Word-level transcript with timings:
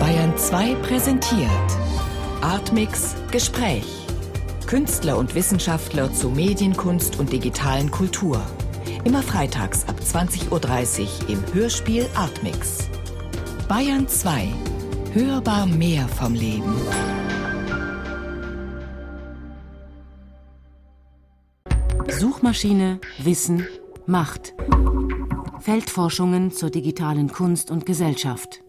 Bayern 0.00 0.38
2 0.38 0.74
präsentiert 0.76 1.50
Artmix 2.40 3.14
Gespräch. 3.30 3.84
Künstler 4.66 5.18
und 5.18 5.34
Wissenschaftler 5.34 6.10
zu 6.14 6.30
Medienkunst 6.30 7.18
und 7.18 7.30
digitalen 7.30 7.90
Kultur. 7.90 8.40
Immer 9.04 9.22
freitags 9.22 9.86
ab 9.86 9.96
20.30 10.00 10.50
Uhr 10.50 11.28
im 11.28 11.42
Hörspiel 11.52 12.06
Artmix. 12.14 12.88
Bayern 13.68 14.08
2. 14.08 14.48
Hörbar 15.12 15.66
mehr 15.66 16.08
vom 16.08 16.32
Leben. 16.32 16.74
Suchmaschine, 22.08 22.98
Wissen, 23.18 23.66
Macht. 24.06 24.54
Feldforschungen 25.60 26.50
zur 26.50 26.70
digitalen 26.70 27.30
Kunst 27.30 27.70
und 27.70 27.84
Gesellschaft. 27.84 28.62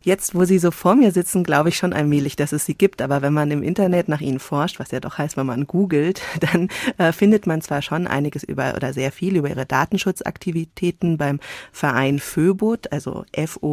Jetzt, 0.00 0.36
wo 0.36 0.44
Sie 0.44 0.60
so 0.60 0.70
vor 0.70 0.94
mir 0.94 1.10
sitzen, 1.10 1.42
glaube 1.42 1.70
ich 1.70 1.76
schon 1.76 1.92
allmählich, 1.92 2.36
dass 2.36 2.52
es 2.52 2.64
sie 2.64 2.74
gibt. 2.74 3.02
Aber 3.02 3.20
wenn 3.20 3.32
man 3.32 3.50
im 3.50 3.64
Internet 3.64 4.08
nach 4.08 4.20
ihnen 4.20 4.38
forscht, 4.38 4.78
was 4.78 4.92
ja 4.92 5.00
doch 5.00 5.18
heißt, 5.18 5.36
wenn 5.36 5.46
man 5.46 5.66
googelt, 5.66 6.22
dann 6.40 6.68
äh, 6.98 7.10
findet 7.10 7.48
man 7.48 7.62
zwar 7.62 7.82
schon 7.82 8.06
einiges 8.06 8.44
über 8.44 8.74
oder 8.76 8.92
sehr 8.92 9.10
viel 9.10 9.34
über 9.36 9.48
ihre 9.48 9.66
Datenschutzaktivitäten 9.66 11.18
beim 11.18 11.40
Verein 11.72 12.20
Föbud, 12.20 12.92
also 12.92 13.24
F-O-E-B-U-D.org 13.32 13.68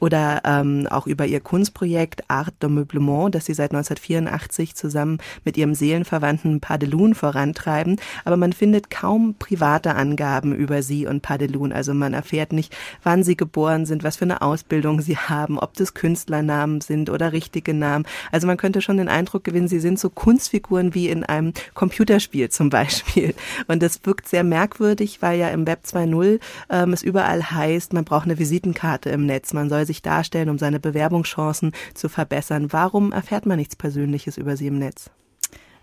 oder 0.00 0.42
ähm, 0.44 0.88
auch 0.90 1.06
über 1.06 1.26
ihr 1.26 1.38
Kunstprojekt 1.38 2.28
Art 2.28 2.54
de 2.62 2.70
Meublement, 2.70 3.32
das 3.32 3.44
sie 3.46 3.54
seit 3.54 3.70
1984 3.70 4.74
zusammen 4.74 5.18
mit 5.44 5.56
ihrem 5.56 5.76
Seelenverwandten 5.76 6.58
Padelun 6.58 7.14
vorantreiben. 7.14 8.00
Aber 8.24 8.36
man 8.36 8.52
findet 8.52 8.90
kaum 8.90 9.36
private 9.38 9.94
Angaben 9.94 10.52
über 10.52 10.82
sie 10.82 11.06
und 11.06 11.22
Padelun. 11.22 11.72
Also 11.72 11.94
man 11.94 12.12
erfährt 12.12 12.52
nicht, 12.52 12.76
wann 13.04 13.22
sie 13.22 13.36
geboren 13.36 13.83
sind, 13.86 14.04
was 14.04 14.16
für 14.16 14.24
eine 14.24 14.42
Ausbildung 14.42 15.00
sie 15.00 15.16
haben, 15.16 15.58
ob 15.58 15.74
das 15.74 15.94
Künstlernamen 15.94 16.80
sind 16.80 17.10
oder 17.10 17.32
richtige 17.32 17.74
Namen. 17.74 18.06
Also 18.32 18.46
man 18.46 18.56
könnte 18.56 18.82
schon 18.82 18.96
den 18.96 19.08
Eindruck 19.08 19.44
gewinnen, 19.44 19.68
sie 19.68 19.80
sind 19.80 19.98
so 19.98 20.10
Kunstfiguren 20.10 20.94
wie 20.94 21.08
in 21.08 21.24
einem 21.24 21.52
Computerspiel 21.74 22.48
zum 22.50 22.70
Beispiel. 22.70 23.34
Und 23.66 23.82
das 23.82 24.04
wirkt 24.04 24.28
sehr 24.28 24.44
merkwürdig, 24.44 25.22
weil 25.22 25.38
ja 25.38 25.48
im 25.48 25.66
Web 25.66 25.80
2.0 25.86 26.40
ähm, 26.70 26.92
es 26.92 27.02
überall 27.02 27.50
heißt, 27.50 27.92
man 27.92 28.04
braucht 28.04 28.24
eine 28.24 28.38
Visitenkarte 28.38 29.10
im 29.10 29.26
Netz, 29.26 29.52
man 29.52 29.68
soll 29.68 29.86
sich 29.86 30.02
darstellen, 30.02 30.48
um 30.48 30.58
seine 30.58 30.80
Bewerbungschancen 30.80 31.72
zu 31.94 32.08
verbessern. 32.08 32.72
Warum 32.72 33.12
erfährt 33.12 33.46
man 33.46 33.58
nichts 33.58 33.76
Persönliches 33.76 34.36
über 34.36 34.56
sie 34.56 34.66
im 34.66 34.78
Netz? 34.78 35.10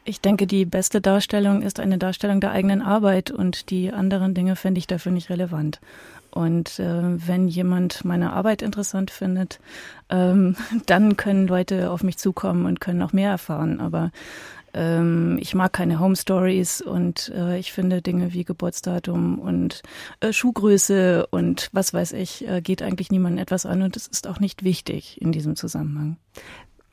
Ich 0.03 0.20
denke, 0.20 0.47
die 0.47 0.66
beste 0.66 1.00
Darstellung 1.00 1.62
ist 1.62 1.80
eine 1.80 2.00
Darstellung 2.00 2.42
der 2.42 2.52
eigenen 2.52 2.81
Arbeit 2.81 3.30
und 3.30 3.70
die 3.70 3.92
anderen 3.92 4.34
Dinge 4.34 4.56
finde 4.56 4.80
ich 4.80 4.88
dafür 4.88 5.12
nicht 5.12 5.30
relevant. 5.30 5.80
Und 6.32 6.80
äh, 6.80 7.28
wenn 7.28 7.48
jemand 7.48 8.06
meine 8.06 8.34
Arbeit 8.34 8.62
interessant 8.62 9.12
findet, 9.12 9.60
ähm, 10.10 10.56
dann 10.86 11.18
können 11.18 11.48
Leute 11.48 11.92
auf 11.92 12.04
mich 12.04 12.18
zukommen 12.18 12.66
und 12.66 12.80
können 12.80 13.00
noch 13.00 13.14
mehr 13.14 13.32
erfahren. 13.32 13.80
Aber 13.80 14.12
ähm, 14.74 15.38
ich 15.42 15.54
mag 15.54 15.74
keine 15.74 16.00
Home 16.00 16.16
Stories 16.16 16.82
und 16.82 17.32
äh, 17.36 17.58
ich 17.58 17.72
finde 17.72 18.02
Dinge 18.02 18.34
wie 18.34 18.46
Geburtsdatum 18.46 19.40
und 19.40 19.82
äh, 20.22 20.32
Schuhgröße 20.32 21.28
und 21.28 21.70
was 21.74 21.94
weiß 21.94 22.14
ich, 22.14 22.48
äh, 22.48 22.62
geht 22.62 22.82
eigentlich 22.82 23.12
niemandem 23.12 23.42
etwas 23.42 23.66
an 23.66 23.82
und 23.82 23.98
es 23.98 24.08
ist 24.08 24.28
auch 24.28 24.40
nicht 24.40 24.64
wichtig 24.64 25.22
in 25.22 25.32
diesem 25.32 25.56
Zusammenhang. 25.56 26.18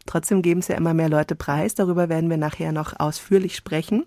Trotzdem 0.08 0.40
geben 0.40 0.60
es 0.60 0.68
ja 0.68 0.76
immer 0.76 0.94
mehr 0.94 1.10
Leute 1.10 1.34
preis. 1.34 1.74
Darüber 1.74 2.08
werden 2.08 2.30
wir 2.30 2.38
nachher 2.38 2.72
noch 2.72 2.98
ausführlich 2.98 3.54
sprechen. 3.54 4.06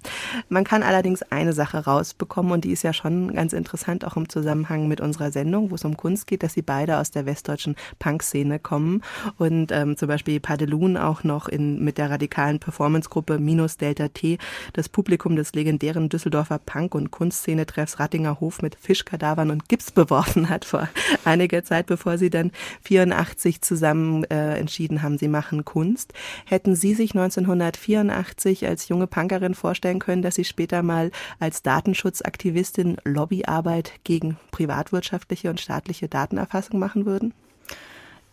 Man 0.50 0.64
kann 0.64 0.82
allerdings 0.82 1.22
eine 1.22 1.54
Sache 1.54 1.86
rausbekommen 1.86 2.52
und 2.52 2.66
die 2.66 2.72
ist 2.72 2.82
ja 2.82 2.92
schon 2.92 3.36
ganz 3.36 3.54
interessant, 3.54 4.04
auch 4.04 4.18
im 4.18 4.28
Zusammenhang 4.28 4.88
mit 4.88 5.00
unserer 5.00 5.32
Sendung, 5.32 5.70
wo 5.70 5.76
es 5.76 5.86
um 5.86 5.96
Kunst 5.96 6.26
geht, 6.26 6.42
dass 6.42 6.54
sie 6.54 6.64
beide 6.64 6.98
aus 6.98 7.12
der 7.12 7.28
westdeutschen 7.28 7.76
Punk-Szene 8.00 8.58
kommen 8.58 9.04
und 9.38 9.72
ähm, 9.72 9.96
zum 9.96 10.08
Beispiel 10.08 10.40
Padelun 10.40 10.98
auch 10.98 11.24
noch 11.24 11.48
in, 11.48 11.84
mit 11.84 12.00
der 12.00 12.10
radikalen 12.10 12.58
Performance-Gruppe 12.58 13.38
Minus 13.38 13.78
Delta 13.78 14.08
T 14.08 14.40
das 14.74 14.90
Publikum 14.90 15.36
des 15.36 15.54
legendären 15.54 16.10
Düsseldorfer 16.10 16.58
Punk- 16.58 16.96
und 16.96 17.12
Kunstszene-Treffs 17.12 18.00
Rattinger 18.00 18.40
Hof 18.40 18.64
mit 18.64 18.74
Fischkadavern 18.74 19.52
und 19.52 19.70
Gips 19.70 19.92
beworfen 19.92 20.50
hat 20.50 20.66
vor 20.66 20.90
einiger 21.26 21.64
Zeit, 21.64 21.86
bevor 21.86 22.18
sie 22.18 22.32
dann 22.32 22.52
84 22.82 23.62
zusammen 23.62 24.24
äh, 24.24 24.58
entschieden 24.58 25.04
haben, 25.04 25.20
sie 25.20 25.28
machen 25.28 25.64
Kunst. 25.64 25.91
Kunst. 25.92 26.14
Hätten 26.46 26.76
Sie 26.76 26.94
sich 26.94 27.12
1984 27.16 28.66
als 28.66 28.88
junge 28.88 29.08
Punkerin 29.08 29.56
vorstellen 29.56 30.00
können, 30.00 30.22
dass 30.22 30.36
Sie 30.36 30.46
später 30.46 30.84
mal 30.84 31.12
als 31.40 31.64
Datenschutzaktivistin 31.64 32.96
Lobbyarbeit 33.04 33.92
gegen 34.06 34.38
privatwirtschaftliche 34.52 35.50
und 35.50 35.60
staatliche 35.60 36.08
Datenerfassung 36.08 36.80
machen 36.80 37.06
würden? 37.06 37.34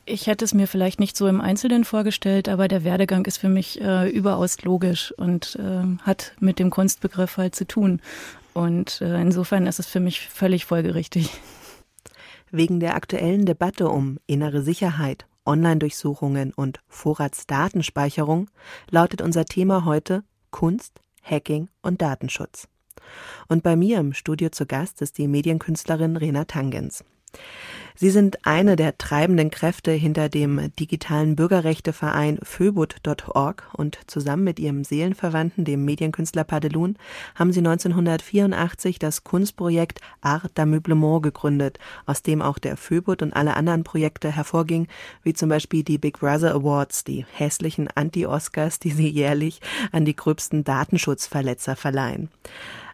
Ich 0.07 0.29
hätte 0.29 0.45
es 0.45 0.55
mir 0.55 0.69
vielleicht 0.69 1.01
nicht 1.01 1.17
so 1.17 1.27
im 1.27 1.41
Einzelnen 1.41 1.85
vorgestellt, 1.85 2.49
aber 2.49 2.69
der 2.69 2.85
Werdegang 2.85 3.27
ist 3.27 3.39
für 3.39 3.49
mich 3.49 3.81
äh, 3.81 4.09
überaus 4.09 4.63
logisch 4.63 5.13
und 5.17 5.57
äh, 5.57 5.85
hat 6.03 6.35
mit 6.39 6.61
dem 6.61 6.71
Kunstbegriff 6.71 7.39
halt 7.39 7.57
zu 7.57 7.67
tun. 7.67 8.01
Und 8.55 9.01
äh, 9.01 9.21
insofern 9.21 9.67
ist 9.67 9.81
es 9.81 9.87
für 9.87 10.01
mich 10.01 10.21
völlig 10.29 10.65
folgerichtig. 10.65 11.31
Wegen 12.53 12.79
der 12.79 12.95
aktuellen 12.95 13.45
Debatte 13.47 13.89
um 13.89 14.19
innere 14.27 14.63
Sicherheit 14.63 15.27
Online-Durchsuchungen 15.49 16.53
und 16.53 16.81
Vorratsdatenspeicherung 16.89 18.51
lautet 18.91 19.23
unser 19.23 19.47
Thema 19.47 19.85
heute 19.85 20.23
Kunst, 20.51 21.01
Hacking 21.23 21.69
und 21.83 22.03
Datenschutz. 22.03 22.69
Und 23.49 23.63
bei 23.63 23.75
mir 23.75 23.99
im 23.99 24.13
Studio 24.13 24.51
zu 24.51 24.67
Gast 24.67 25.03
ist 25.03 25.19
die 25.19 25.27
Medienkünstlerin 25.27 26.17
Rena 26.17 26.45
Tangens. 26.45 27.05
Sie 28.01 28.11
sind 28.11 28.47
eine 28.47 28.77
der 28.77 28.97
treibenden 28.97 29.51
Kräfte 29.51 29.91
hinter 29.91 30.29
dem 30.29 30.71
digitalen 30.79 31.35
Bürgerrechteverein 31.35 32.39
Föbut.org 32.45 33.69
und 33.73 33.99
zusammen 34.07 34.45
mit 34.45 34.61
ihrem 34.61 34.85
Seelenverwandten, 34.85 35.65
dem 35.65 35.85
Medienkünstler 35.85 36.45
Padelun, 36.45 36.97
haben 37.35 37.53
sie 37.53 37.59
1984 37.59 39.01
das 39.01 39.25
Kunstprojekt 39.25 40.01
Art 40.21 40.57
d'Ameublement 40.57 41.23
gegründet, 41.23 41.81
aus 42.07 42.23
dem 42.23 42.41
auch 42.41 42.61
der 42.61 42.77
Föbut 42.77 43.21
und 43.21 43.33
alle 43.33 43.57
anderen 43.57 43.83
Projekte 43.83 44.31
hervorgingen, 44.31 44.87
wie 45.25 45.35
zum 45.35 45.49
Beispiel 45.49 45.83
die 45.83 45.99
Big 45.99 46.21
Brother 46.21 46.55
Awards, 46.55 47.03
die 47.03 47.27
hässlichen 47.33 47.89
Anti-Oscars, 47.93 48.79
die 48.79 48.91
sie 48.91 49.09
jährlich 49.09 49.61
an 49.91 50.05
die 50.05 50.15
gröbsten 50.15 50.63
Datenschutzverletzer 50.63 51.75
verleihen. 51.75 52.31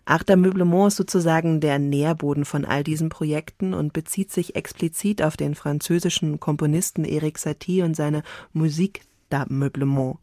Arter 0.06 0.36
Meublement 0.36 0.88
ist 0.88 0.96
sozusagen 0.96 1.60
der 1.60 1.78
Nährboden 1.78 2.44
von 2.44 2.64
all 2.64 2.84
diesen 2.84 3.08
Projekten 3.08 3.72
und 3.72 3.92
bezieht 3.92 4.30
sich 4.30 4.54
explizit 4.54 5.22
auf 5.22 5.36
den 5.36 5.54
französischen 5.54 6.40
Komponisten 6.40 7.04
Eric 7.04 7.38
Satie 7.38 7.82
und 7.82 7.94
seine 7.96 8.22
Musik 8.52 9.02
d'Ameublement 9.30 10.18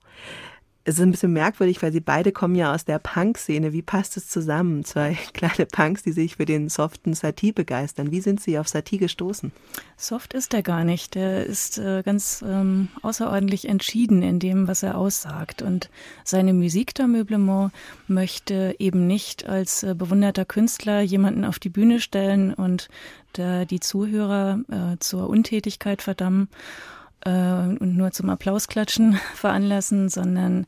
es 0.83 0.95
ist 0.95 1.01
ein 1.01 1.11
bisschen 1.11 1.33
merkwürdig, 1.33 1.81
weil 1.83 1.91
sie 1.91 1.99
beide 1.99 2.31
kommen 2.31 2.55
ja 2.55 2.73
aus 2.73 2.85
der 2.85 2.97
Punk-Szene. 2.97 3.71
Wie 3.71 3.83
passt 3.83 4.17
es 4.17 4.27
zusammen? 4.27 4.83
Zwei 4.83 5.15
kleine 5.33 5.67
Punks, 5.67 6.01
die 6.01 6.11
sich 6.11 6.37
für 6.37 6.45
den 6.45 6.69
soften 6.69 7.13
Satie 7.13 7.51
begeistern. 7.51 8.11
Wie 8.11 8.21
sind 8.21 8.41
sie 8.41 8.57
auf 8.57 8.67
Satie 8.67 8.97
gestoßen? 8.97 9.51
Soft 9.95 10.33
ist 10.33 10.55
er 10.55 10.63
gar 10.63 10.83
nicht. 10.83 11.13
Der 11.13 11.45
ist 11.45 11.77
äh, 11.77 12.01
ganz 12.03 12.43
ähm, 12.47 12.87
außerordentlich 13.03 13.67
entschieden 13.67 14.23
in 14.23 14.39
dem, 14.39 14.67
was 14.67 14.81
er 14.81 14.97
aussagt. 14.97 15.61
Und 15.61 15.91
seine 16.23 16.53
Musik 16.53 16.93
d'Ameublement 16.95 17.69
möchte 18.07 18.75
eben 18.79 19.05
nicht 19.05 19.47
als 19.47 19.83
äh, 19.83 19.93
bewunderter 19.93 20.45
Künstler 20.45 21.01
jemanden 21.01 21.45
auf 21.45 21.59
die 21.59 21.69
Bühne 21.69 21.99
stellen 21.99 22.55
und 22.55 22.89
der, 23.37 23.65
die 23.65 23.79
Zuhörer 23.79 24.59
äh, 24.67 24.97
zur 24.99 25.29
Untätigkeit 25.29 26.01
verdammen 26.01 26.49
äh, 26.49 27.00
und 27.29 27.95
nur 27.97 28.11
zum 28.11 28.29
Applausklatschen 28.29 29.13
veranlassen, 29.35 30.09
sondern 30.09 30.65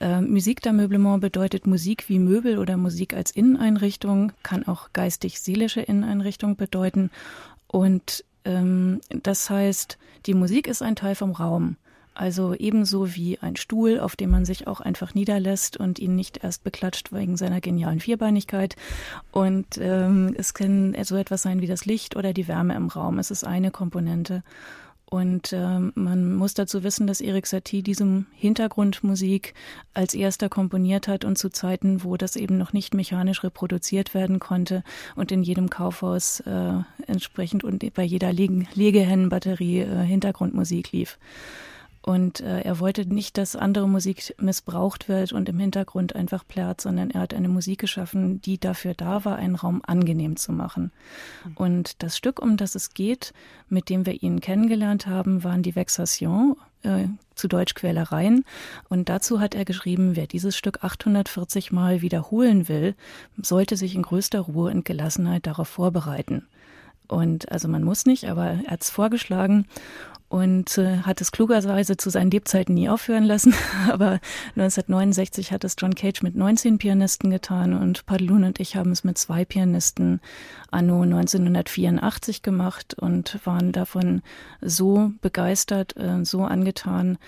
äh, 0.00 0.20
Musik 0.20 0.60
d'Ameublement 0.60 1.20
bedeutet 1.20 1.66
Musik 1.66 2.08
wie 2.08 2.18
Möbel 2.18 2.58
oder 2.58 2.76
Musik 2.76 3.14
als 3.14 3.30
Inneneinrichtung, 3.30 4.32
kann 4.42 4.66
auch 4.66 4.92
geistig-seelische 4.92 5.80
Inneneinrichtung 5.80 6.56
bedeuten. 6.56 7.10
Und 7.68 8.24
ähm, 8.44 9.00
das 9.10 9.48
heißt, 9.48 9.98
die 10.26 10.34
Musik 10.34 10.66
ist 10.66 10.82
ein 10.82 10.96
Teil 10.96 11.14
vom 11.14 11.30
Raum. 11.30 11.76
Also 12.14 12.54
ebenso 12.54 13.14
wie 13.14 13.38
ein 13.38 13.56
Stuhl, 13.56 13.98
auf 13.98 14.16
dem 14.16 14.30
man 14.30 14.44
sich 14.44 14.66
auch 14.66 14.80
einfach 14.80 15.14
niederlässt 15.14 15.78
und 15.78 15.98
ihn 15.98 16.14
nicht 16.14 16.44
erst 16.44 16.62
beklatscht 16.62 17.12
wegen 17.12 17.38
seiner 17.38 17.60
genialen 17.60 18.00
Vierbeinigkeit. 18.00 18.76
Und 19.30 19.78
ähm, 19.78 20.34
es 20.36 20.52
kann 20.52 20.94
so 21.04 21.16
etwas 21.16 21.42
sein 21.42 21.62
wie 21.62 21.66
das 21.66 21.86
Licht 21.86 22.14
oder 22.16 22.34
die 22.34 22.48
Wärme 22.48 22.74
im 22.74 22.88
Raum. 22.88 23.18
Es 23.18 23.30
ist 23.30 23.44
eine 23.44 23.70
Komponente. 23.70 24.42
Und 25.12 25.52
äh, 25.52 25.78
man 25.94 26.34
muss 26.36 26.54
dazu 26.54 26.84
wissen, 26.84 27.06
dass 27.06 27.20
Erik 27.20 27.46
Satie 27.46 27.82
diesem 27.82 28.24
Hintergrundmusik 28.34 29.52
als 29.92 30.14
erster 30.14 30.48
komponiert 30.48 31.06
hat 31.06 31.26
und 31.26 31.36
zu 31.36 31.50
Zeiten, 31.50 32.02
wo 32.02 32.16
das 32.16 32.34
eben 32.34 32.56
noch 32.56 32.72
nicht 32.72 32.94
mechanisch 32.94 33.44
reproduziert 33.44 34.14
werden 34.14 34.38
konnte 34.38 34.82
und 35.14 35.30
in 35.30 35.42
jedem 35.42 35.68
Kaufhaus 35.68 36.40
äh, 36.40 36.78
entsprechend 37.06 37.62
und 37.62 37.92
bei 37.92 38.04
jeder 38.04 38.32
Leg 38.32 38.74
Legehennenbatterie 38.74 39.80
äh, 39.80 40.02
Hintergrundmusik 40.02 40.92
lief. 40.92 41.18
Und 42.02 42.40
äh, 42.40 42.60
er 42.62 42.80
wollte 42.80 43.06
nicht, 43.06 43.38
dass 43.38 43.54
andere 43.54 43.88
Musik 43.88 44.34
missbraucht 44.40 45.08
wird 45.08 45.32
und 45.32 45.48
im 45.48 45.60
Hintergrund 45.60 46.16
einfach 46.16 46.46
plärt, 46.46 46.80
sondern 46.80 47.10
er 47.10 47.20
hat 47.20 47.32
eine 47.32 47.48
Musik 47.48 47.78
geschaffen, 47.78 48.42
die 48.42 48.58
dafür 48.58 48.94
da 48.94 49.24
war, 49.24 49.36
einen 49.36 49.54
Raum 49.54 49.82
angenehm 49.86 50.36
zu 50.36 50.52
machen. 50.52 50.90
Mhm. 51.44 51.56
Und 51.56 52.02
das 52.02 52.16
Stück, 52.16 52.42
um 52.42 52.56
das 52.56 52.74
es 52.74 52.92
geht, 52.92 53.32
mit 53.68 53.88
dem 53.88 54.04
wir 54.04 54.20
ihn 54.22 54.40
kennengelernt 54.40 55.06
haben, 55.06 55.44
waren 55.44 55.62
die 55.62 55.76
Vexation, 55.76 56.56
äh, 56.82 57.06
zu 57.36 57.48
Deutsch 57.48 57.74
Quälereien. 57.74 58.44
Und 58.88 59.08
dazu 59.08 59.40
hat 59.40 59.54
er 59.54 59.64
geschrieben, 59.64 60.16
wer 60.16 60.26
dieses 60.26 60.56
Stück 60.56 60.82
840 60.82 61.72
Mal 61.72 62.02
wiederholen 62.02 62.68
will, 62.68 62.94
sollte 63.40 63.76
sich 63.76 63.94
in 63.94 64.02
größter 64.02 64.40
Ruhe 64.40 64.70
und 64.72 64.84
Gelassenheit 64.84 65.46
darauf 65.46 65.68
vorbereiten. 65.68 66.46
Und 67.08 67.52
also 67.52 67.68
man 67.68 67.84
muss 67.84 68.06
nicht, 68.06 68.24
aber 68.28 68.46
er 68.46 68.70
hat 68.70 68.82
es 68.82 68.90
vorgeschlagen 68.90 69.66
und 70.32 70.78
äh, 70.78 71.00
hat 71.00 71.20
es 71.20 71.30
klugerweise 71.30 71.98
zu 71.98 72.08
seinen 72.08 72.30
Lebzeiten 72.30 72.74
nie 72.74 72.88
aufhören 72.88 73.24
lassen. 73.24 73.52
Aber 73.90 74.18
1969 74.56 75.52
hat 75.52 75.62
es 75.62 75.76
John 75.78 75.94
Cage 75.94 76.22
mit 76.22 76.34
19 76.34 76.78
Pianisten 76.78 77.30
getan 77.30 77.74
und 77.74 78.06
Padlun 78.06 78.44
und 78.44 78.58
ich 78.58 78.74
haben 78.74 78.92
es 78.92 79.04
mit 79.04 79.18
zwei 79.18 79.44
Pianisten 79.44 80.22
anno 80.70 81.02
1984 81.02 82.40
gemacht 82.40 82.94
und 82.94 83.40
waren 83.44 83.72
davon 83.72 84.22
so 84.62 85.12
begeistert, 85.20 85.98
äh, 85.98 86.24
so 86.24 86.44
angetan, 86.44 87.18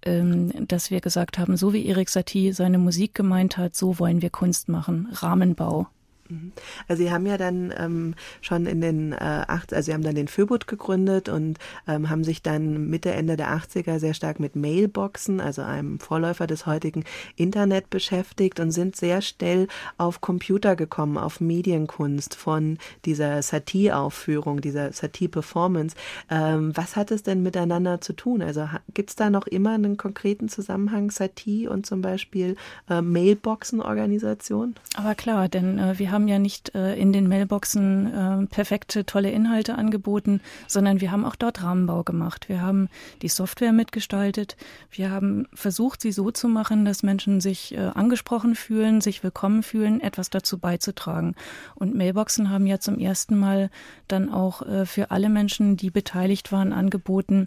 ähm, 0.00 0.66
dass 0.66 0.90
wir 0.90 1.02
gesagt 1.02 1.38
haben, 1.38 1.58
so 1.58 1.74
wie 1.74 1.84
Erik 1.84 2.08
Satie 2.08 2.52
seine 2.52 2.78
Musik 2.78 3.14
gemeint 3.14 3.58
hat, 3.58 3.76
so 3.76 3.98
wollen 3.98 4.22
wir 4.22 4.30
Kunst 4.30 4.70
machen, 4.70 5.08
Rahmenbau. 5.12 5.88
Mhm. 6.28 6.52
Also 6.88 7.02
Sie 7.02 7.10
haben 7.10 7.26
ja 7.26 7.36
dann 7.36 7.72
ähm, 7.76 8.14
schon 8.40 8.66
in 8.66 8.80
den 8.80 9.12
äh, 9.12 9.16
acht, 9.16 9.72
also 9.72 9.86
Sie 9.86 9.94
haben 9.94 10.02
dann 10.02 10.14
den 10.14 10.28
Föbut 10.28 10.66
gegründet 10.66 11.28
und 11.28 11.58
ähm, 11.86 12.10
haben 12.10 12.24
sich 12.24 12.42
dann 12.42 12.88
Mitte 12.88 13.12
Ende 13.12 13.36
der 13.36 13.50
80er 13.50 13.98
sehr 13.98 14.14
stark 14.14 14.40
mit 14.40 14.56
Mailboxen, 14.56 15.40
also 15.40 15.62
einem 15.62 16.00
Vorläufer 16.00 16.46
des 16.46 16.66
heutigen 16.66 17.04
Internet 17.36 17.90
beschäftigt 17.90 18.60
und 18.60 18.70
sind 18.70 18.96
sehr 18.96 19.22
schnell 19.22 19.68
auf 19.98 20.20
Computer 20.20 20.76
gekommen, 20.76 21.18
auf 21.18 21.40
Medienkunst 21.40 22.34
von 22.34 22.78
dieser 23.04 23.42
Satie-Aufführung, 23.42 24.60
dieser 24.60 24.92
Satie-Performance. 24.92 25.96
Ähm, 26.30 26.72
was 26.74 26.96
hat 26.96 27.10
es 27.10 27.22
denn 27.22 27.42
miteinander 27.42 28.00
zu 28.00 28.12
tun? 28.12 28.42
Also 28.42 28.68
gibt 28.94 29.10
es 29.10 29.16
da 29.16 29.30
noch 29.30 29.46
immer 29.46 29.72
einen 29.72 29.96
konkreten 29.96 30.48
Zusammenhang 30.48 31.10
Satie 31.10 31.68
und 31.68 31.86
zum 31.86 32.02
Beispiel 32.02 32.56
äh, 32.88 33.00
Mailboxen-Organisation? 33.00 34.74
Aber 34.96 35.14
klar, 35.14 35.48
denn 35.48 35.78
äh, 35.78 35.98
wir 35.98 36.10
haben 36.10 36.15
haben 36.16 36.28
ja 36.28 36.38
nicht 36.38 36.74
äh, 36.74 36.96
in 36.96 37.12
den 37.12 37.28
Mailboxen 37.28 38.06
äh, 38.06 38.46
perfekte, 38.46 39.04
tolle 39.04 39.30
Inhalte 39.30 39.74
angeboten, 39.74 40.40
sondern 40.66 41.02
wir 41.02 41.12
haben 41.12 41.26
auch 41.26 41.36
dort 41.36 41.62
Rahmenbau 41.62 42.04
gemacht. 42.04 42.48
Wir 42.48 42.62
haben 42.62 42.88
die 43.20 43.28
Software 43.28 43.72
mitgestaltet. 43.72 44.56
Wir 44.90 45.10
haben 45.10 45.46
versucht, 45.52 46.00
sie 46.00 46.12
so 46.12 46.30
zu 46.30 46.48
machen, 46.48 46.86
dass 46.86 47.02
Menschen 47.02 47.42
sich 47.42 47.74
äh, 47.74 47.90
angesprochen 47.94 48.54
fühlen, 48.54 49.02
sich 49.02 49.22
willkommen 49.22 49.62
fühlen, 49.62 50.00
etwas 50.00 50.30
dazu 50.30 50.56
beizutragen. 50.56 51.34
Und 51.74 51.94
Mailboxen 51.94 52.48
haben 52.48 52.66
ja 52.66 52.80
zum 52.80 52.98
ersten 52.98 53.38
Mal 53.38 53.68
dann 54.08 54.32
auch 54.32 54.62
äh, 54.62 54.86
für 54.86 55.10
alle 55.10 55.28
Menschen, 55.28 55.76
die 55.76 55.90
beteiligt 55.90 56.50
waren, 56.50 56.72
angeboten, 56.72 57.46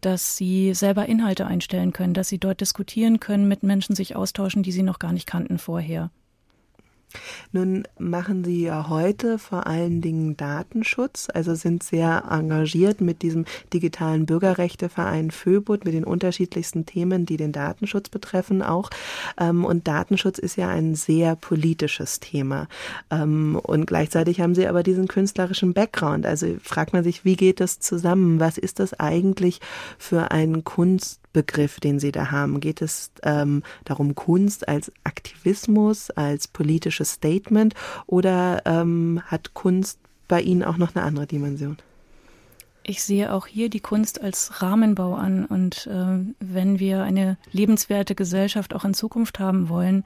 dass 0.00 0.36
sie 0.36 0.74
selber 0.74 1.06
Inhalte 1.06 1.46
einstellen 1.46 1.92
können, 1.92 2.14
dass 2.14 2.28
sie 2.28 2.38
dort 2.38 2.60
diskutieren 2.60 3.20
können, 3.20 3.46
mit 3.46 3.62
Menschen 3.62 3.94
sich 3.94 4.16
austauschen, 4.16 4.64
die 4.64 4.72
sie 4.72 4.82
noch 4.82 4.98
gar 4.98 5.12
nicht 5.12 5.28
kannten 5.28 5.58
vorher. 5.58 6.10
Nun 7.52 7.84
machen 7.98 8.44
Sie 8.44 8.62
ja 8.62 8.88
heute 8.88 9.38
vor 9.38 9.66
allen 9.66 10.00
Dingen 10.00 10.36
Datenschutz, 10.36 11.28
also 11.32 11.54
sind 11.54 11.82
sehr 11.82 12.24
engagiert 12.30 13.00
mit 13.00 13.22
diesem 13.22 13.46
digitalen 13.72 14.26
Bürgerrechteverein 14.26 15.30
Föbut, 15.30 15.84
mit 15.84 15.94
den 15.94 16.04
unterschiedlichsten 16.04 16.86
Themen, 16.86 17.26
die 17.26 17.36
den 17.36 17.52
Datenschutz 17.52 18.08
betreffen 18.08 18.62
auch. 18.62 18.90
Ähm, 19.38 19.64
und 19.64 19.88
Datenschutz 19.88 20.38
ist 20.38 20.56
ja 20.56 20.68
ein 20.68 20.94
sehr 20.94 21.36
politisches 21.36 22.20
Thema. 22.20 22.68
Ähm, 23.10 23.58
und 23.62 23.86
gleichzeitig 23.86 24.40
haben 24.40 24.54
Sie 24.54 24.66
aber 24.66 24.82
diesen 24.82 25.08
künstlerischen 25.08 25.72
Background. 25.72 26.26
Also 26.26 26.56
fragt 26.62 26.92
man 26.92 27.04
sich, 27.04 27.24
wie 27.24 27.36
geht 27.36 27.60
das 27.60 27.80
zusammen? 27.80 28.40
Was 28.40 28.58
ist 28.58 28.78
das 28.78 28.94
eigentlich 28.94 29.60
für 29.98 30.30
ein 30.30 30.64
Kunst 30.64 31.20
Begriff, 31.38 31.78
den 31.78 32.00
Sie 32.00 32.10
da 32.10 32.32
haben? 32.32 32.58
Geht 32.58 32.82
es 32.82 33.12
ähm, 33.22 33.62
darum, 33.84 34.16
Kunst 34.16 34.66
als 34.66 34.90
Aktivismus, 35.04 36.10
als 36.10 36.48
politisches 36.48 37.12
Statement 37.12 37.74
oder 38.06 38.62
ähm, 38.64 39.22
hat 39.26 39.54
Kunst 39.54 40.00
bei 40.26 40.40
Ihnen 40.40 40.64
auch 40.64 40.78
noch 40.78 40.96
eine 40.96 41.04
andere 41.04 41.28
Dimension? 41.28 41.76
Ich 42.88 43.02
sehe 43.02 43.34
auch 43.34 43.46
hier 43.46 43.68
die 43.68 43.80
Kunst 43.80 44.22
als 44.22 44.62
Rahmenbau 44.62 45.14
an. 45.14 45.44
Und 45.44 45.86
äh, 45.88 46.24
wenn 46.40 46.78
wir 46.78 47.02
eine 47.02 47.36
lebenswerte 47.52 48.14
Gesellschaft 48.14 48.74
auch 48.74 48.86
in 48.86 48.94
Zukunft 48.94 49.38
haben 49.38 49.68
wollen, 49.68 50.04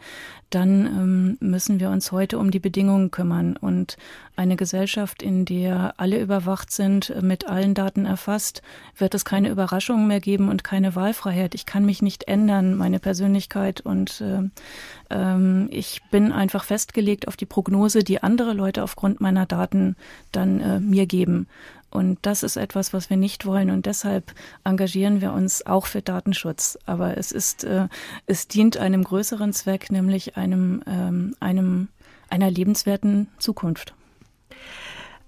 dann 0.51 0.87
ähm, 0.87 1.37
müssen 1.39 1.79
wir 1.79 1.91
uns 1.91 2.11
heute 2.11 2.41
um 2.41 2.51
die 2.51 2.59
Bedingungen 2.59 3.13
kümmern. 3.13 3.57
Und 3.57 3.99
eine 4.35 4.57
Gesellschaft, 4.57 5.23
in 5.23 5.45
der 5.45 5.95
alle 5.99 6.21
überwacht 6.21 6.73
sind, 6.73 7.11
äh, 7.11 7.23
mit 7.23 7.47
allen 7.47 7.75
Daten 7.75 8.05
erfasst, 8.05 8.63
wird 8.97 9.15
es 9.15 9.25
keine 9.25 9.51
Überraschungen 9.51 10.09
mehr 10.09 10.21
geben 10.21 10.49
und 10.49 10.65
keine 10.65 10.97
Wahlfreiheit. 10.97 11.55
Ich 11.55 11.67
kann 11.67 11.87
mich 11.87 12.03
nicht 12.03 12.25
ändern, 12.25 12.75
meine 12.75 12.99
Persönlichkeit. 12.99 13.81
Und 13.81 14.21
äh, 14.21 14.51
ähm, 15.09 15.69
ich 15.71 16.01
bin 16.11 16.33
einfach 16.33 16.65
festgelegt 16.65 17.29
auf 17.29 17.37
die 17.37 17.47
Prognose, 17.47 18.03
die 18.03 18.25
andere 18.25 18.55
Leute 18.55 18.83
aufgrund 18.83 19.21
meiner 19.21 19.47
Daten 19.47 19.95
dann 20.33 20.61
äh, 20.61 20.81
mir 20.81 21.07
geben. 21.07 21.47
Und 21.93 22.19
das 22.23 22.43
ist 22.43 22.57
etwas, 22.57 22.93
was 22.93 23.11
wir 23.11 23.17
nicht 23.19 23.45
wollen. 23.45 23.71
Und 23.71 23.87
deshalb 23.87 24.33
engagieren 24.65 25.21
wir 25.21 25.33
uns 25.33 25.67
auch 25.67 25.87
für 25.87 26.01
Datenschutz. 26.01 26.79
Aber 26.87 27.19
es 27.19 27.33
ist, 27.33 27.65
äh, 27.65 27.89
es 28.27 28.49
dient 28.49 28.79
einem 28.79 29.05
größeren 29.05 29.53
Zweck, 29.53 29.93
nämlich 29.93 30.37
einem, 30.37 30.83
ähm, 30.87 31.37
einem, 31.39 31.89
einer 32.31 32.51
lebenswerten 32.51 33.29
Zukunft. 33.39 33.95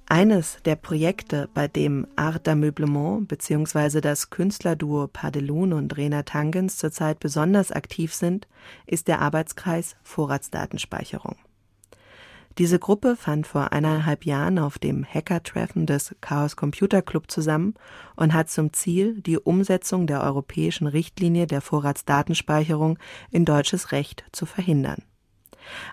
Eines 0.07 0.59
der 0.65 0.77
Projekte, 0.77 1.49
bei 1.55 1.67
dem 1.67 2.07
Art 2.17 2.47
d'Ameublement 2.47 3.27
bzw. 3.27 4.01
das 4.01 4.31
Künstlerduo 4.31 5.07
Padelun 5.07 5.73
und 5.73 5.97
Rena 5.97 6.23
Tangens 6.23 6.77
zurzeit 6.77 7.21
besonders 7.21 7.73
aktiv 7.73 8.13
sind, 8.13 8.47
ist 8.87 9.09
der 9.09 9.21
Arbeitskreis 9.21 9.97
Vorratsdatenspeicherung. 10.03 11.37
Diese 12.59 12.79
Gruppe 12.79 13.17
fand 13.17 13.49
vor 13.49 13.73
eineinhalb 13.73 14.25
Jahren 14.25 14.61
auf 14.61 14.79
dem 14.79 15.05
Hacker-Treffen 15.05 15.87
des 15.87 16.15
Chaos 16.21 16.55
Computer 16.55 17.03
Club 17.03 17.29
zusammen 17.29 17.75
und 18.15 18.33
hat 18.33 18.49
zum 18.49 18.73
Ziel, 18.73 19.21
die 19.21 19.39
Umsetzung 19.39 20.07
der 20.07 20.23
europäischen 20.23 20.87
Richtlinie 20.87 21.49
der 21.49 21.61
Vorratsdatenspeicherung 21.61 22.99
in 23.33 23.45
deutsches 23.45 23.91
Recht 23.91 24.25
zu 24.31 24.47
verhindern. 24.47 25.03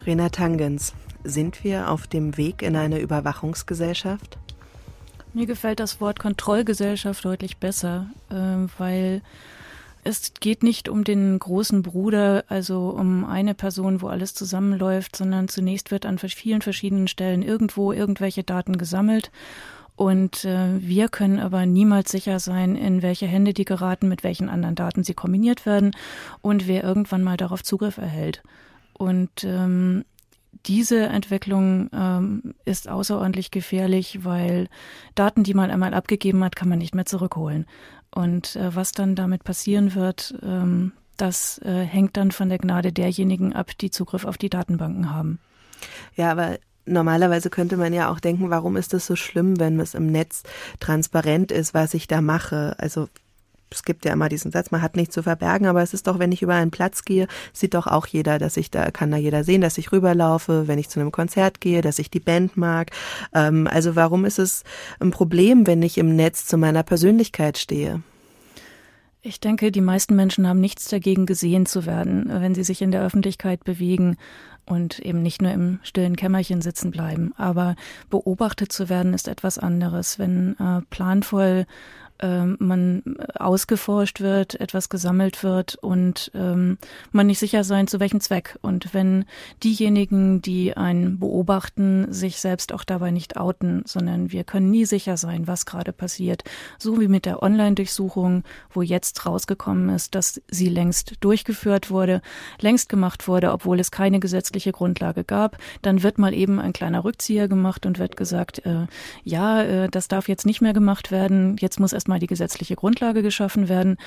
Rena 0.06 0.30
Tangens, 0.30 0.94
sind 1.24 1.64
wir 1.64 1.90
auf 1.90 2.06
dem 2.06 2.38
Weg 2.38 2.62
in 2.62 2.76
eine 2.76 3.00
Überwachungsgesellschaft? 3.00 4.38
Mir 5.34 5.46
gefällt 5.46 5.80
das 5.80 6.02
Wort 6.02 6.20
Kontrollgesellschaft 6.20 7.24
deutlich 7.24 7.58
besser, 7.58 8.08
äh, 8.30 8.68
weil 8.78 9.22
es 10.04 10.34
geht 10.40 10.64
nicht 10.64 10.90
um 10.90 11.04
den 11.04 11.38
großen 11.38 11.84
Bruder, 11.84 12.44
also 12.48 12.90
um 12.90 13.26
eine 13.26 13.54
Person, 13.54 14.02
wo 14.02 14.08
alles 14.08 14.34
zusammenläuft, 14.34 15.16
sondern 15.16 15.48
zunächst 15.48 15.92
wird 15.92 16.06
an 16.06 16.18
vielen 16.18 16.62
verschiedenen 16.62 17.08
Stellen 17.08 17.44
irgendwo 17.44 17.92
irgendwelche 17.92 18.44
Daten 18.44 18.78
gesammelt. 18.78 19.32
Und 19.96 20.46
äh, 20.46 20.80
wir 20.80 21.10
können 21.10 21.40
aber 21.40 21.66
niemals 21.66 22.12
sicher 22.12 22.40
sein, 22.40 22.76
in 22.76 23.02
welche 23.04 23.28
Hände 23.28 23.54
die 23.54 23.66
geraten, 23.66 24.08
mit 24.08 24.24
welchen 24.24 24.50
anderen 24.50 24.76
Daten 24.76 25.04
sie 25.04 25.14
kombiniert 25.14 25.66
werden 25.66 25.92
und 26.42 26.68
wer 26.68 26.84
irgendwann 26.84 27.24
mal 27.24 27.38
darauf 27.38 27.62
Zugriff 27.62 27.98
erhält. 27.98 28.42
Und 28.94 29.44
ähm, 29.44 30.04
diese 30.66 31.04
Entwicklung 31.04 31.90
ähm, 31.94 32.56
ist 32.66 32.90
außerordentlich 32.90 33.52
gefährlich, 33.52 34.24
weil 34.24 34.70
Daten, 35.16 35.44
die 35.44 35.54
man 35.54 35.72
einmal 35.72 35.94
abgegeben 35.94 36.44
hat, 36.44 36.56
kann 36.56 36.70
man 36.70 36.80
nicht 36.80 36.96
mehr 36.96 37.06
zurückholen. 37.06 37.66
Und 38.14 38.56
äh, 38.56 38.76
was 38.76 38.92
dann 38.92 39.16
damit 39.16 39.44
passieren 39.44 39.96
wird, 39.96 40.36
ähm, 40.42 40.92
das 41.18 41.60
äh, 41.60 41.84
hängt 41.84 42.18
dann 42.18 42.32
von 42.32 42.50
der 42.50 42.58
Gnade 42.58 42.92
derjenigen 42.92 43.54
ab, 43.54 43.72
die 43.80 43.92
Zugriff 43.92 44.26
auf 44.26 44.38
die 44.38 44.50
Datenbanken 44.50 45.14
haben. 45.14 45.40
Ja, 46.16 46.32
aber 46.32 46.58
normalerweise 46.86 47.50
könnte 47.50 47.78
man 47.78 47.94
ja 47.94 48.12
auch 48.12 48.20
denken, 48.20 48.50
warum 48.50 48.76
ist 48.76 48.94
das 48.94 49.06
so 49.06 49.16
schlimm, 49.16 49.60
wenn 49.60 49.80
es 49.80 49.94
im 49.94 50.08
Netz 50.08 50.44
transparent 50.80 51.52
ist, 51.52 51.74
was 51.74 51.94
ich 51.94 52.08
da 52.08 52.22
mache? 52.22 52.76
Also 52.80 53.08
es 53.74 53.84
gibt 53.84 54.06
ja 54.06 54.14
immer 54.14 54.30
diesen 54.30 54.52
Satz, 54.52 54.72
man 54.72 54.82
hat 54.82 54.96
nichts 54.96 55.14
zu 55.14 55.24
verbergen, 55.24 55.68
aber 55.68 55.82
es 55.82 55.94
ist 55.94 56.08
doch, 56.08 56.20
wenn 56.20 56.32
ich 56.32 56.42
über 56.42 56.56
einen 56.56 56.72
Platz 56.72 57.04
gehe, 57.04 57.28
sieht 57.54 57.74
doch 57.74 57.88
auch 57.88 58.08
jeder, 58.08 58.40
dass 58.40 58.58
ich 58.58 58.72
da, 58.72 58.92
kann 58.92 59.12
da 59.12 59.18
jeder 59.18 59.44
sehen, 59.44 59.62
dass 59.62 59.78
ich 59.78 59.92
rüberlaufe, 59.92 60.68
wenn 60.68 60.80
ich 60.80 60.90
zu 60.90 61.00
einem 61.00 61.12
Konzert 61.12 61.62
gehe, 61.62 61.82
dass 61.82 62.00
ich 62.00 62.10
die 62.10 62.20
Band 62.20 62.58
mag. 62.58 62.92
Ähm, 63.34 63.68
also 63.68 63.96
warum 63.96 64.26
ist 64.26 64.40
es 64.40 64.64
ein 65.00 65.12
Problem, 65.12 65.68
wenn 65.68 65.82
ich 65.82 65.98
im 65.98 66.16
Netz 66.16 66.46
zu 66.46 66.58
meiner 66.58 66.84
Persönlichkeit 66.84 67.58
stehe? 67.58 68.02
Ich 69.24 69.40
denke, 69.40 69.72
die 69.72 69.82
meisten 69.82 70.16
Menschen 70.16 70.48
haben 70.48 70.60
nichts 70.60 70.88
dagegen, 70.88 71.28
gesehen 71.28 71.68
zu 71.68 71.86
werden, 71.86 72.26
wenn 72.28 72.56
sie 72.56 72.64
sich 72.64 72.82
in 72.82 72.92
der 72.92 73.04
Öffentlichkeit 73.04 73.64
bewegen 73.64 74.18
und 74.66 75.00
eben 75.00 75.22
nicht 75.22 75.44
nur 75.44 75.52
im 75.52 75.80
stillen 75.84 76.16
Kämmerchen 76.16 76.62
sitzen 76.62 76.90
bleiben. 76.90 77.34
Aber 77.38 77.76
beobachtet 78.10 78.72
zu 78.72 78.90
werden 78.90 79.14
ist 79.14 79.28
etwas 79.28 79.60
anderes. 79.60 80.18
Wenn 80.18 80.56
äh, 80.60 80.82
planvoll 80.90 81.68
ähm, 82.22 82.58
man 82.60 83.04
ausgeforscht 83.36 84.22
wird, 84.22 84.60
etwas 84.60 84.90
gesammelt 84.90 85.44
wird 85.44 85.76
und 85.76 86.32
ähm, 86.34 86.78
man 87.12 87.28
nicht 87.28 87.40
sicher 87.40 87.64
sein, 87.64 87.88
zu 87.88 88.00
welchem 88.00 88.20
Zweck. 88.20 88.58
Und 88.62 88.94
wenn 88.94 89.26
diejenigen, 89.64 90.42
die 90.42 90.76
einen 90.78 91.20
beobachten, 91.20 92.12
sich 92.12 92.40
selbst 92.40 92.74
auch 92.74 92.84
dabei 92.84 93.12
nicht 93.12 93.38
outen, 93.38 93.84
sondern 93.86 94.32
wir 94.32 94.44
können 94.44 94.70
nie 94.72 94.86
sicher 94.86 95.18
sein, 95.18 95.48
was 95.48 95.66
gerade 95.66 95.94
passiert. 95.94 96.44
So 96.78 97.00
wie 97.00 97.08
mit 97.08 97.26
der 97.26 97.44
Online-Durchsuchung, 97.44 98.44
wo 98.70 98.82
jetzt 98.82 99.26
rausgekommen 99.26 99.90
ist, 99.90 100.16
dass 100.16 100.42
sie 100.50 100.70
längst 100.70 101.16
durchgeführt 101.22 101.90
wurde, 101.90 102.22
längst 102.60 102.90
gemacht 102.90 103.28
wurde, 103.28 103.52
obwohl 103.52 103.80
es 103.80 103.92
keine 103.92 104.20
gesetzliche 104.20 104.72
Grundlage 104.72 105.24
gab, 105.24 105.58
dann 105.82 106.04
wird 106.04 106.18
mal 106.18 106.34
eben 106.34 106.60
ein 106.60 106.74
kleiner 106.74 107.04
Rückzieher 107.04 107.48
gemacht 107.48 107.86
und 107.86 108.00
wird 108.00 108.18
gesagt, 108.18 108.66
äh, 108.66 108.88
ja, 109.24 109.64
äh, 109.64 109.90
das 109.90 110.08
darf 110.08 110.28
jetzt 110.28 110.46
nicht 110.46 110.62
mehr 110.62 110.74
gemacht 110.74 111.12
werden, 111.12 111.58
jetzt 111.60 111.80
muss 111.80 111.94
erstmal 112.12 112.20
die 112.20 112.28
gesetzliche 112.28 112.76
Grundlage 112.76 113.24
geschaffen 113.24 113.70
werden. 113.70 113.98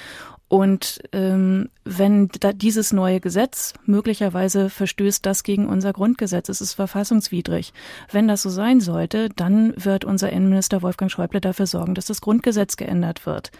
Und 0.48 1.00
ähm, 1.12 1.70
wenn 1.84 2.28
dieses 2.54 2.92
neue 2.92 3.18
Gesetz 3.18 3.72
möglicherweise 3.86 4.68
verstößt 4.68 5.24
das 5.24 5.42
gegen 5.42 5.66
unser 5.66 5.92
Grundgesetz, 5.94 6.50
es 6.50 6.60
ist 6.60 6.74
verfassungswidrig. 6.74 7.72
Wenn 8.12 8.28
das 8.28 8.42
so 8.42 8.50
sein 8.50 8.80
sollte, 8.80 9.30
dann 9.34 9.72
wird 9.76 10.04
unser 10.04 10.30
Innenminister 10.30 10.82
Wolfgang 10.82 11.10
Schäuble 11.10 11.40
dafür 11.40 11.66
sorgen, 11.66 11.94
dass 11.94 12.06
das 12.06 12.20
Grundgesetz 12.20 12.76
geändert 12.76 13.24
wird. 13.24 13.50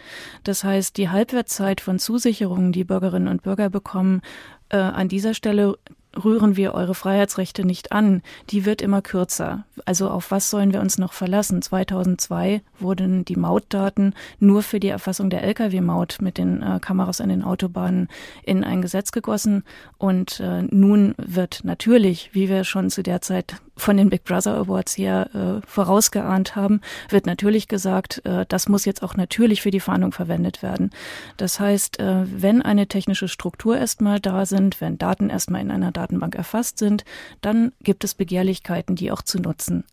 Das 0.43 0.63
heißt, 0.63 0.95
die 0.97 1.09
Halbwertszeit 1.09 1.81
von 1.81 1.97
Zusicherungen, 1.97 2.71
die 2.71 2.83
Bürgerinnen 2.83 3.27
und 3.27 3.41
Bürger 3.41 3.69
bekommen, 3.71 4.21
äh, 4.69 4.77
an 4.77 5.09
dieser 5.09 5.33
Stelle 5.33 5.75
rühren 6.23 6.55
wir 6.55 6.73
eure 6.73 6.95
Freiheitsrechte 6.95 7.65
nicht 7.65 7.91
an, 7.91 8.21
die 8.49 8.65
wird 8.65 8.81
immer 8.81 9.01
kürzer. 9.01 9.65
Also 9.85 10.09
auf 10.09 10.31
was 10.31 10.49
sollen 10.49 10.73
wir 10.73 10.81
uns 10.81 10.97
noch 10.97 11.13
verlassen? 11.13 11.61
2002 11.61 12.61
wurden 12.79 13.25
die 13.25 13.35
Mautdaten 13.35 14.13
nur 14.39 14.63
für 14.63 14.79
die 14.79 14.87
Erfassung 14.87 15.29
der 15.29 15.43
Lkw-Maut 15.43 16.17
mit 16.21 16.37
den 16.37 16.61
äh, 16.61 16.79
Kameras 16.79 17.21
an 17.21 17.29
den 17.29 17.43
Autobahnen 17.43 18.07
in 18.43 18.63
ein 18.63 18.81
Gesetz 18.81 19.11
gegossen 19.11 19.63
und 19.97 20.39
äh, 20.39 20.63
nun 20.63 21.15
wird 21.17 21.61
natürlich, 21.63 22.29
wie 22.33 22.49
wir 22.49 22.63
schon 22.63 22.89
zu 22.89 23.03
der 23.03 23.21
Zeit 23.21 23.55
von 23.77 23.97
den 23.97 24.09
Big 24.09 24.23
Brother 24.23 24.55
Awards 24.55 24.97
her 24.97 25.29
äh, 25.33 25.67
vorausgeahnt 25.67 26.55
haben, 26.55 26.81
wird 27.09 27.25
natürlich 27.25 27.67
gesagt, 27.67 28.21
äh, 28.25 28.45
das 28.47 28.69
muss 28.69 28.85
jetzt 28.85 29.03
auch 29.03 29.15
natürlich 29.15 29.61
für 29.61 29.71
die 29.71 29.79
Fahndung 29.79 30.11
verwendet 30.11 30.63
werden. 30.63 30.91
Das 31.37 31.59
heißt, 31.59 31.99
äh, 31.99 32.23
wenn 32.25 32.61
eine 32.61 32.87
technische 32.87 33.27
Struktur 33.27 33.77
erstmal 33.77 34.19
da 34.19 34.45
sind, 34.45 34.79
wenn 34.79 34.97
Daten 34.97 35.29
erstmal 35.29 35.61
in 35.61 35.71
einer 35.71 35.91
Datenbank 35.91 36.04
erfasst 36.35 36.77
sind, 36.77 37.05
dann 37.41 37.71
gibt 37.81 38.03
es 38.03 38.15
Begehrlichkeiten, 38.15 38.95
die 38.95 39.11
auch 39.11 39.21
zu 39.21 39.39
nutzen. 39.39 39.83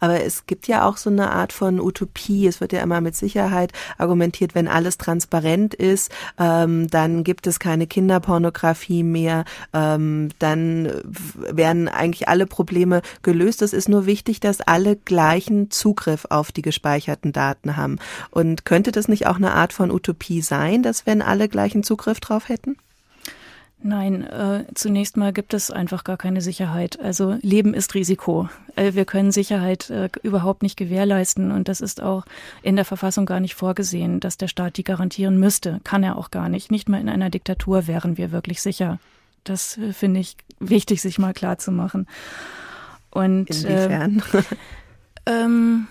Aber 0.00 0.22
es 0.22 0.46
gibt 0.46 0.68
ja 0.68 0.86
auch 0.86 0.96
so 0.96 1.10
eine 1.10 1.30
Art 1.30 1.52
von 1.52 1.80
Utopie. 1.80 2.46
Es 2.46 2.60
wird 2.60 2.72
ja 2.72 2.82
immer 2.82 3.00
mit 3.00 3.14
Sicherheit 3.16 3.72
argumentiert, 3.96 4.54
wenn 4.54 4.68
alles 4.68 4.98
transparent 4.98 5.74
ist, 5.74 6.10
ähm, 6.38 6.88
dann 6.88 7.24
gibt 7.24 7.46
es 7.46 7.58
keine 7.58 7.86
Kinderpornografie 7.86 9.02
mehr, 9.02 9.44
ähm, 9.72 10.30
dann 10.38 10.92
werden 11.04 11.88
eigentlich 11.88 12.28
alle 12.28 12.46
Probleme 12.46 13.02
gelöst. 13.22 13.62
Es 13.62 13.72
ist 13.72 13.88
nur 13.88 14.06
wichtig, 14.06 14.40
dass 14.40 14.60
alle 14.60 14.96
gleichen 14.96 15.70
Zugriff 15.70 16.26
auf 16.30 16.52
die 16.52 16.62
gespeicherten 16.62 17.32
Daten 17.32 17.76
haben. 17.76 17.98
Und 18.30 18.64
könnte 18.64 18.92
das 18.92 19.08
nicht 19.08 19.26
auch 19.26 19.36
eine 19.36 19.52
Art 19.52 19.72
von 19.72 19.90
Utopie 19.90 20.42
sein, 20.42 20.82
dass 20.82 21.06
wenn 21.06 21.22
alle 21.22 21.48
gleichen 21.48 21.82
Zugriff 21.82 22.20
drauf 22.20 22.48
hätten? 22.48 22.76
Nein, 23.80 24.24
äh, 24.24 24.64
zunächst 24.74 25.16
mal 25.16 25.32
gibt 25.32 25.54
es 25.54 25.70
einfach 25.70 26.02
gar 26.02 26.16
keine 26.16 26.40
Sicherheit. 26.40 26.98
Also 26.98 27.38
Leben 27.42 27.74
ist 27.74 27.94
Risiko. 27.94 28.48
Äh, 28.74 28.94
wir 28.94 29.04
können 29.04 29.30
Sicherheit 29.30 29.88
äh, 29.90 30.08
überhaupt 30.22 30.62
nicht 30.62 30.76
gewährleisten 30.76 31.52
und 31.52 31.68
das 31.68 31.80
ist 31.80 32.02
auch 32.02 32.24
in 32.62 32.74
der 32.74 32.84
Verfassung 32.84 33.24
gar 33.24 33.38
nicht 33.38 33.54
vorgesehen, 33.54 34.18
dass 34.18 34.36
der 34.36 34.48
Staat 34.48 34.78
die 34.78 34.84
garantieren 34.84 35.38
müsste. 35.38 35.80
Kann 35.84 36.02
er 36.02 36.18
auch 36.18 36.32
gar 36.32 36.48
nicht. 36.48 36.72
Nicht 36.72 36.88
mal 36.88 37.00
in 37.00 37.08
einer 37.08 37.30
Diktatur 37.30 37.86
wären 37.86 38.18
wir 38.18 38.32
wirklich 38.32 38.60
sicher. 38.62 38.98
Das 39.44 39.78
äh, 39.78 39.92
finde 39.92 40.20
ich 40.20 40.36
wichtig, 40.58 41.00
sich 41.00 41.20
mal 41.20 41.32
klar 41.32 41.58
zu 41.58 41.70
machen. 41.70 42.08
Und 43.10 43.48
inwiefern? 43.48 44.22
ähm, 45.26 45.86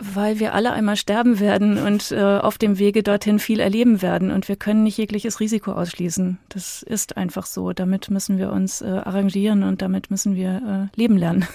weil 0.00 0.38
wir 0.38 0.54
alle 0.54 0.72
einmal 0.72 0.94
sterben 0.94 1.40
werden 1.40 1.76
und 1.76 2.12
äh, 2.12 2.22
auf 2.22 2.56
dem 2.56 2.78
Wege 2.78 3.02
dorthin 3.02 3.40
viel 3.40 3.58
erleben 3.58 4.00
werden. 4.00 4.30
Und 4.30 4.46
wir 4.46 4.54
können 4.54 4.84
nicht 4.84 4.96
jegliches 4.96 5.40
Risiko 5.40 5.72
ausschließen. 5.72 6.38
Das 6.48 6.84
ist 6.84 7.16
einfach 7.16 7.46
so. 7.46 7.72
Damit 7.72 8.08
müssen 8.08 8.38
wir 8.38 8.52
uns 8.52 8.80
äh, 8.80 8.86
arrangieren 8.86 9.64
und 9.64 9.82
damit 9.82 10.10
müssen 10.10 10.36
wir 10.36 10.90
äh, 10.94 10.96
leben 10.96 11.16
lernen. 11.16 11.46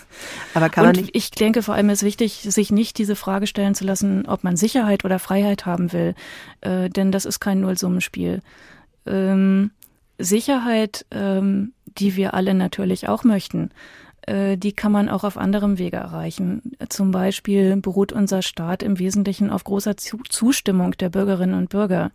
Aber 0.53 0.69
kann 0.69 0.83
man 0.83 0.95
und 0.95 1.01
nicht 1.01 1.15
ich 1.15 1.31
denke, 1.31 1.63
vor 1.63 1.75
allem 1.75 1.89
ist 1.89 2.03
wichtig, 2.03 2.41
sich 2.41 2.69
nicht 2.69 2.97
diese 2.97 3.15
Frage 3.15 3.47
stellen 3.47 3.75
zu 3.75 3.85
lassen, 3.85 4.25
ob 4.27 4.43
man 4.43 4.57
Sicherheit 4.57 5.05
oder 5.05 5.19
Freiheit 5.19 5.65
haben 5.65 5.93
will. 5.93 6.13
Äh, 6.59 6.89
denn 6.89 7.13
das 7.13 7.23
ist 7.23 7.39
kein 7.39 7.61
Nullsummenspiel. 7.61 8.41
Ähm, 9.05 9.71
Sicherheit, 10.17 11.05
ähm, 11.11 11.71
die 11.85 12.17
wir 12.17 12.33
alle 12.33 12.53
natürlich 12.53 13.07
auch 13.07 13.23
möchten 13.23 13.69
die 14.27 14.71
kann 14.71 14.91
man 14.91 15.09
auch 15.09 15.23
auf 15.23 15.37
anderem 15.37 15.77
Wege 15.77 15.97
erreichen. 15.97 16.73
Zum 16.89 17.11
Beispiel 17.11 17.75
beruht 17.77 18.13
unser 18.13 18.41
Staat 18.41 18.81
im 18.81 18.97
Wesentlichen 18.99 19.49
auf 19.49 19.63
großer 19.63 19.97
Zustimmung 19.97 20.91
der 20.91 21.09
Bürgerinnen 21.09 21.55
und 21.55 21.69
Bürger. 21.69 22.11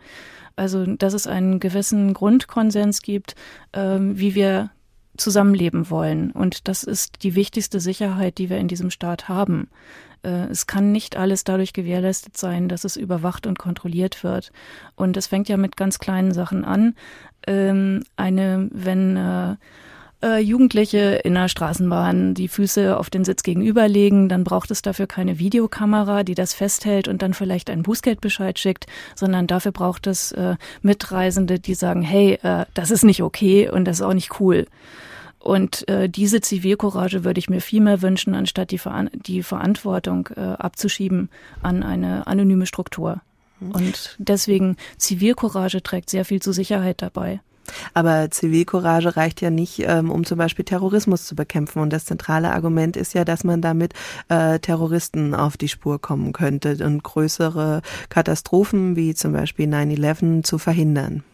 Also, 0.57 0.87
dass 0.87 1.12
es 1.12 1.27
einen 1.27 1.61
gewissen 1.61 2.15
Grundkonsens 2.15 3.03
gibt, 3.03 3.37
ähm, 3.73 4.19
wie 4.19 4.35
wir 4.35 4.71
zusammenleben 5.17 5.91
wollen. 5.91 6.31
Und 6.31 6.69
das 6.69 6.83
ist 6.83 7.23
die 7.23 7.35
wichtigste 7.35 7.81
Sicherheit, 7.81 8.38
die 8.38 8.50
wir 8.50 8.59
in 8.59 8.69
diesem 8.69 8.91
Staat 8.91 9.29
haben. 9.29 9.69
Äh, 10.23 10.49
es 10.50 10.67
kann 10.67 10.93
nicht 10.93 11.17
alles 11.17 11.45
dadurch 11.45 11.73
gewährleistet 11.73 12.37
sein, 12.37 12.69
dass 12.69 12.85
es 12.85 12.97
überwacht 12.97 13.47
und 13.47 13.59
kontrolliert 13.59 14.25
wird. 14.25 14.50
Und 14.97 15.17
es 15.17 15.27
fängt 15.27 15.49
ja 15.49 15.57
mit 15.57 15.77
ganz 15.77 15.99
kleinen 15.99 16.33
Sachen 16.33 16.65
an. 16.65 16.95
Ähm, 17.47 18.03
eine, 18.17 18.69
wenn 18.73 19.17
äh, 20.22 20.40
Jugendliche 20.40 21.20
in 21.25 21.34
der 21.34 21.48
Straßenbahn 21.48 22.34
die 22.34 22.48
Füße 22.48 22.96
auf 22.96 23.10
den 23.10 23.25
Sitz 23.25 23.42
gegenüberlegen, 23.42 24.28
dann 24.28 24.44
braucht 24.44 24.70
es 24.70 24.82
dafür 24.82 25.06
keine 25.06 25.38
Videokamera, 25.38 26.25
die 26.25 26.34
das 26.34 26.54
festhält 26.54 27.08
und 27.08 27.22
dann 27.22 27.34
vielleicht 27.34 27.70
einen 27.70 27.82
Bußgeldbescheid 27.82 28.58
schickt, 28.58 28.87
sondern 29.14 29.46
dafür 29.46 29.72
braucht 29.72 30.06
es 30.06 30.32
äh, 30.32 30.56
Mitreisende, 30.82 31.60
die 31.60 31.75
sagen, 31.75 32.02
hey, 32.02 32.38
äh, 32.42 32.64
das 32.75 32.90
ist 32.90 33.04
nicht 33.04 33.22
okay 33.22 33.68
und 33.68 33.84
das 33.84 34.00
ist 34.00 34.06
auch 34.06 34.14
nicht 34.14 34.40
cool. 34.40 34.66
Und 35.38 35.88
äh, 35.88 36.08
diese 36.08 36.40
Zivilcourage 36.40 37.22
würde 37.22 37.38
ich 37.38 37.48
mir 37.48 37.60
viel 37.60 37.80
mehr 37.80 38.02
wünschen, 38.02 38.34
anstatt 38.34 38.70
die, 38.70 38.78
Ver 38.78 39.06
die 39.12 39.42
Verantwortung 39.42 40.28
äh, 40.37 40.40
abzuschieben 40.40 41.30
an 41.62 41.82
eine 41.82 42.26
anonyme 42.26 42.66
Struktur. 42.66 43.20
Mhm. 43.60 43.70
Und 43.70 44.16
deswegen 44.18 44.76
Zivilcourage 44.96 45.82
trägt 45.82 46.10
sehr 46.10 46.25
viel 46.25 46.42
zur 46.42 46.52
Sicherheit 46.52 47.02
dabei. 47.02 47.40
Aber 47.94 48.30
Zivilcourage 48.30 49.16
reicht 49.16 49.40
ja 49.40 49.50
nicht, 49.50 49.80
ähm, 49.80 50.10
um 50.10 50.25
zum 50.25 50.38
Beispiel 50.38 50.64
Terrorismus 50.64 51.26
zu 51.26 51.34
bekämpfen. 51.34 51.80
Und 51.80 51.92
das 51.92 52.04
zentrale 52.04 52.52
Argument 52.52 52.96
ist 52.96 53.14
ja, 53.14 53.25
dass 53.25 53.44
man 53.44 53.60
damit 53.60 53.94
äh, 54.28 54.58
Terroristen 54.58 55.34
auf 55.34 55.56
die 55.56 55.68
Spur 55.68 56.00
kommen 56.00 56.32
könnte 56.32 56.84
und 56.84 57.02
größere 57.02 57.82
Katastrophen 58.08 58.96
wie 58.96 59.14
zum 59.14 59.32
Beispiel 59.32 59.66
9-11 59.66 60.42
zu 60.42 60.58
verhindern. 60.58 61.25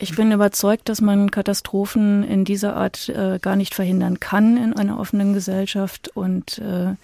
Ich 0.00 0.14
bin 0.14 0.30
überzeugt, 0.30 0.88
dass 0.88 1.00
man 1.00 1.32
Katastrophen 1.32 2.22
in 2.22 2.44
dieser 2.44 2.76
Art 2.76 3.08
äh, 3.08 3.40
gar 3.40 3.56
nicht 3.56 3.74
verhindern 3.74 4.20
kann 4.20 4.56
in 4.56 4.72
einer 4.72 5.00
offenen 5.00 5.32
Gesellschaft 5.34 6.08
und 6.14 6.58
äh, 6.58 6.94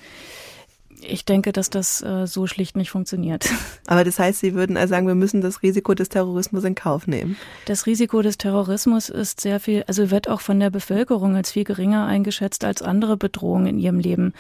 ich 1.09 1.25
denke, 1.25 1.53
dass 1.53 1.71
das 1.71 2.03
äh, 2.03 2.27
so 2.27 2.47
schlicht 2.47 2.77
nicht 2.77 2.91
funktioniert. 2.91 3.49
Aber 3.87 4.05
das 4.05 4.19
heißt, 4.19 4.41
Sie 4.41 4.55
würden 4.55 4.77
also 4.77 4.93
sagen, 4.93 5.07
wir 5.07 5.15
müssen 5.15 5.41
das 5.41 5.63
Risiko 5.63 5.95
des 5.95 6.09
Terrorismus 6.09 6.65
in 6.65 6.75
Kauf 6.75 7.07
nehmen. 7.07 7.37
Das 7.67 7.87
Risiko 7.87 8.23
des 8.23 8.39
Terrorismus 8.39 9.09
ist 9.09 9.41
sehr 9.41 9.61
viel, 9.61 9.85
also 9.87 10.11
wird 10.11 10.29
auch 10.29 10.41
von 10.41 10.61
der 10.61 10.71
Bevölkerung 10.71 11.37
als 11.37 11.53
viel 11.53 11.65
geringer 11.65 12.07
eingeschätzt 12.07 12.65
als 12.65 12.83
andere 12.83 13.17
Bedrohungen 13.17 13.67
in 13.67 13.79
ihrem 13.79 13.99
Leben. 13.99 14.33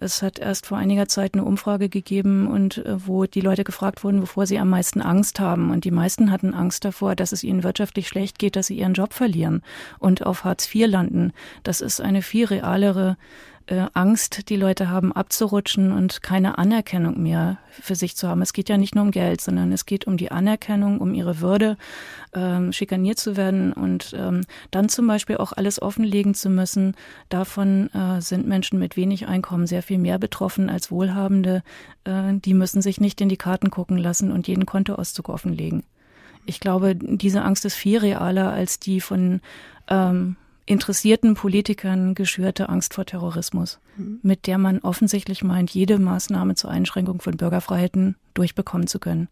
Es 0.00 0.22
hat 0.22 0.38
erst 0.38 0.66
vor 0.66 0.78
einiger 0.78 1.08
Zeit 1.08 1.34
eine 1.34 1.44
Umfrage 1.44 1.88
gegeben 1.88 2.46
und 2.46 2.78
äh, 2.78 3.06
wo 3.06 3.26
die 3.26 3.40
Leute 3.40 3.64
gefragt 3.64 4.04
wurden, 4.04 4.22
wovor 4.22 4.46
sie 4.46 4.58
am 4.58 4.70
meisten 4.70 5.00
Angst 5.00 5.40
haben. 5.40 5.70
Und 5.70 5.84
die 5.84 5.90
meisten 5.90 6.30
hatten 6.30 6.54
Angst 6.54 6.84
davor, 6.84 7.14
dass 7.16 7.32
es 7.32 7.44
ihnen 7.44 7.62
wirtschaftlich 7.62 8.08
schlecht 8.08 8.38
geht, 8.38 8.56
dass 8.56 8.66
sie 8.66 8.78
ihren 8.78 8.94
Job 8.94 9.12
verlieren 9.12 9.62
und 9.98 10.24
auf 10.24 10.44
Hartz 10.44 10.72
IV 10.74 10.86
landen. 10.88 11.32
Das 11.62 11.80
ist 11.80 12.00
eine 12.00 12.22
viel 12.22 12.46
realere 12.46 13.16
äh, 13.66 13.86
Angst, 13.94 14.48
die 14.48 14.56
Leute 14.56 14.88
haben, 14.88 15.12
abzurutschen 15.12 15.92
und 15.92 16.22
keine 16.22 16.58
Anerkennung 16.58 17.22
mehr 17.22 17.58
für 17.70 17.94
sich 17.94 18.16
zu 18.16 18.28
haben. 18.28 18.42
Es 18.42 18.52
geht 18.52 18.68
ja 18.68 18.76
nicht 18.76 18.94
nur 18.94 19.04
um 19.04 19.10
Geld, 19.10 19.40
sondern 19.40 19.72
es 19.72 19.86
geht 19.86 20.06
um 20.06 20.16
die 20.16 20.30
Anerkennung, 20.30 21.00
um 21.00 21.14
ihre 21.14 21.40
Würde, 21.40 21.76
ähm, 22.34 22.72
schikaniert 22.72 23.18
zu 23.18 23.36
werden 23.36 23.72
und 23.72 24.14
ähm, 24.16 24.42
dann 24.70 24.88
zum 24.88 25.06
Beispiel 25.06 25.36
auch 25.36 25.52
alles 25.52 25.80
offenlegen 25.80 26.34
zu 26.34 26.50
müssen. 26.50 26.94
Davon 27.28 27.90
äh, 27.94 28.20
sind 28.20 28.46
Menschen 28.46 28.78
mit 28.78 28.96
wenig 28.96 29.26
Einkommen 29.26 29.66
sehr 29.66 29.82
viel 29.82 29.98
mehr 29.98 30.18
betroffen 30.18 30.68
als 30.68 30.90
Wohlhabende. 30.90 31.62
Äh, 32.04 32.34
die 32.34 32.54
müssen 32.54 32.82
sich 32.82 33.00
nicht 33.00 33.20
in 33.20 33.28
die 33.28 33.36
Karten 33.36 33.70
gucken 33.70 33.98
lassen 33.98 34.32
und 34.32 34.48
jeden 34.48 34.66
Kontoauszug 34.66 35.28
offenlegen. 35.28 35.84
Ich 36.44 36.60
glaube, 36.60 36.96
diese 36.96 37.42
Angst 37.42 37.64
ist 37.64 37.74
viel 37.74 37.98
realer 37.98 38.50
als 38.50 38.80
die 38.80 39.00
von 39.00 39.40
ähm, 39.88 40.36
interessierten 40.66 41.34
Politikern 41.34 42.14
geschürte 42.14 42.68
Angst 42.68 42.94
vor 42.94 43.04
Terrorismus, 43.04 43.80
mhm. 43.96 44.20
mit 44.22 44.46
der 44.46 44.58
man 44.58 44.80
offensichtlich 44.80 45.42
meint, 45.42 45.70
jede 45.70 45.98
Maßnahme 45.98 46.54
zur 46.54 46.70
Einschränkung 46.70 47.20
von 47.20 47.36
Bürgerfreiheiten 47.36 48.16
durchbekommen 48.34 48.86
zu 48.86 48.98
können. 48.98 49.28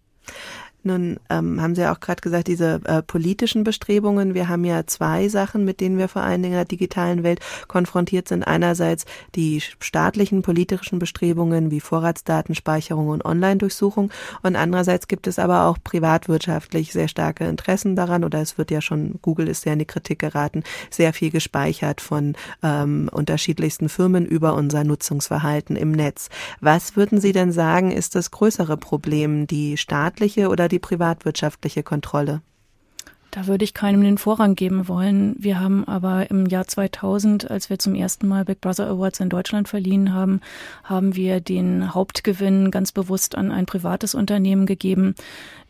Nun 0.83 1.19
ähm, 1.29 1.61
haben 1.61 1.75
Sie 1.75 1.83
ja 1.83 1.95
auch 1.95 2.01
gerade 2.01 2.21
gesagt, 2.21 2.49
diese 2.49 2.81
äh, 2.85 3.03
politischen 3.03 3.65
Bestrebungen. 3.65 4.35
Wir 4.35 4.49
haben 4.49 4.65
ja 4.65 4.87
zwei 4.87 5.29
Sachen, 5.29 5.65
mit 5.65 5.81
denen 5.81 5.99
wir 5.99 6.09
vor 6.09 6.23
allen 6.23 6.43
Dingen 6.43 6.55
in 6.55 6.59
der 6.59 6.65
digitalen 6.65 7.23
Welt 7.23 7.41
konfrontiert 7.69 8.29
sind. 8.29 8.45
Einerseits 8.45 9.05
die 9.35 9.61
staatlichen 9.61 10.43
politischen 10.43 10.99
Bestrebungen 10.99 11.71
wie 11.71 11.81
Vorratsdatenspeicherung 11.81 13.09
und 13.09 13.25
Online-Durchsuchung 13.25 14.11
und 14.43 14.57
andererseits 14.57 15.09
gibt 15.09 15.27
es 15.27 15.39
aber 15.39 15.67
auch 15.67 15.79
privatwirtschaftlich 15.83 16.93
sehr 16.93 17.09
starke 17.09 17.45
Interessen 17.45 17.97
daran 17.97 18.25
oder 18.25 18.41
es 18.41 18.57
wird 18.57 18.71
ja 18.71 18.81
schon, 18.81 19.19
Google 19.23 19.49
ist 19.49 19.67
ja 19.67 19.75
in 19.75 19.79
die 19.81 19.85
Kritik 19.85 20.19
geraten, 20.19 20.63
sehr 20.91 21.13
viel 21.13 21.31
gespeichert 21.31 22.01
von 22.01 22.35
ähm, 22.63 23.11
unterschiedlichsten 23.13 23.89
Firmen 23.89 24.25
über 24.25 24.55
unser 24.55 24.85
Nutzungsverhalten 24.85 25.77
im 25.77 25.93
Netz. 25.93 26.29
Was 26.61 26.97
würden 26.97 27.21
Sie 27.21 27.33
denn 27.33 27.53
sagen, 27.53 27.91
ist 27.91 28.15
das 28.15 28.31
größere 28.31 28.77
Problem, 28.77 29.47
die 29.47 29.77
staatliche 29.77 30.49
oder 30.49 30.70
die 30.71 30.79
privatwirtschaftliche 30.79 31.83
Kontrolle? 31.83 32.41
Da 33.31 33.47
würde 33.47 33.63
ich 33.63 33.75
keinem 33.75 34.03
den 34.03 34.19
Vorrang 34.19 34.57
geben 34.57 34.89
wollen. 34.89 35.37
Wir 35.39 35.61
haben 35.61 35.87
aber 35.87 36.31
im 36.31 36.47
Jahr 36.47 36.67
2000, 36.67 37.49
als 37.49 37.71
wir 37.71 37.79
zum 37.79 37.95
ersten 37.95 38.27
Mal 38.27 38.45
Big 38.45 38.61
Brother 38.61 38.89
Awards 38.89 39.21
in 39.21 39.29
Deutschland 39.29 39.69
verliehen 39.69 40.13
haben, 40.13 40.41
haben 40.83 41.15
wir 41.15 41.41
den 41.41 41.95
Hauptgewinn 41.95 42.73
ganz 42.73 42.91
bewusst 42.91 43.37
an 43.37 43.53
ein 43.53 43.67
privates 43.67 44.17
Unternehmen 44.17 44.67
gegeben, 44.67 45.15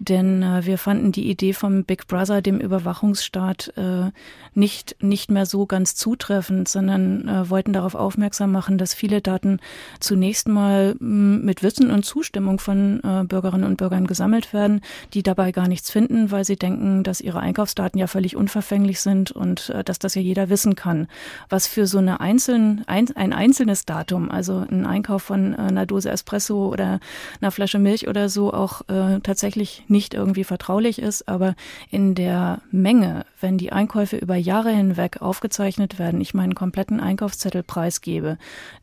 denn 0.00 0.42
äh, 0.42 0.64
wir 0.64 0.78
fanden 0.78 1.12
die 1.12 1.30
Idee 1.30 1.52
vom 1.52 1.85
Big 1.85 2.07
Brother, 2.09 2.40
dem 2.40 2.59
Überwachungsstaat, 2.59 3.75
äh, 3.76 4.11
nicht, 4.54 4.97
nicht 5.02 5.30
mehr 5.30 5.45
so 5.45 5.66
ganz 5.66 5.95
zutreffend, 5.95 6.69
sondern 6.69 7.28
äh, 7.28 7.50
wollten 7.50 7.75
darauf 7.75 7.95
aufmerksam 7.95 8.50
machen, 8.50 8.78
dass 8.78 8.95
viele 8.95 9.21
Daten 9.21 9.61
zunächst 10.00 10.49
mal 10.49 10.95
mm, 10.99 11.45
mit 11.45 11.62
Wissen 11.62 11.90
und 11.90 12.07
Zustimmung 12.07 12.59
von 12.59 13.00
äh, 13.04 13.25
Bürgerinnen 13.25 13.64
und 13.64 13.76
Bürgern 13.76 14.07
gesammelt 14.07 14.54
werden, 14.54 14.80
die 15.12 15.23
dabei 15.23 15.52
gar 15.52 15.69
nichts 15.69 15.90
finden, 15.90 16.30
weil 16.30 16.47
sie 16.47 16.57
denken, 16.57 17.04
dass 17.04 17.21
ihre 17.21 17.40
Einkaufsdaten 17.40 18.00
ja 18.00 18.07
völlig 18.07 18.37
unverfänglich 18.37 19.02
sind 19.02 19.30
und 19.33 19.69
äh, 19.69 19.85
dass 19.85 19.99
das 19.99 20.14
ja 20.14 20.23
jeder 20.23 20.49
wissen 20.49 20.76
kann. 20.76 21.09
Was 21.50 21.66
für 21.66 21.87
so 21.87 21.99
eine 21.99 22.21
einzeln, 22.21 22.85
ein, 22.87 23.14
ein 23.16 23.35
einzelnes 23.35 23.85
Datum, 23.85 24.30
also 24.30 24.64
ein 24.71 24.87
Einkauf 24.87 25.25
von 25.25 25.52
äh, 25.52 25.59
einer 25.59 25.85
Dose 25.85 26.09
Espresso 26.09 26.69
oder 26.69 27.00
einer 27.42 27.50
Flasche 27.50 27.78
Milch 27.78 28.09
oder 28.09 28.30
so 28.30 28.54
auch 28.54 28.80
äh, 28.88 29.21
tatsächlich 29.21 29.85
nicht 29.90 30.14
irgendwie 30.14 30.44
vertraulich 30.44 31.00
ist, 31.00 31.28
aber 31.28 31.54
in 31.90 32.14
der 32.14 32.62
Menge, 32.70 33.26
wenn 33.40 33.59
die 33.59 33.73
Einkäufe 33.73 34.16
über 34.16 34.37
Jahre 34.37 34.70
hinweg 34.70 35.20
aufgezeichnet 35.20 35.99
werden, 35.99 36.20
ich 36.20 36.35
meinen 36.35 36.54
kompletten 36.54 37.00
Einkaufszettel 37.00 37.62
preisgebe, 37.62 38.38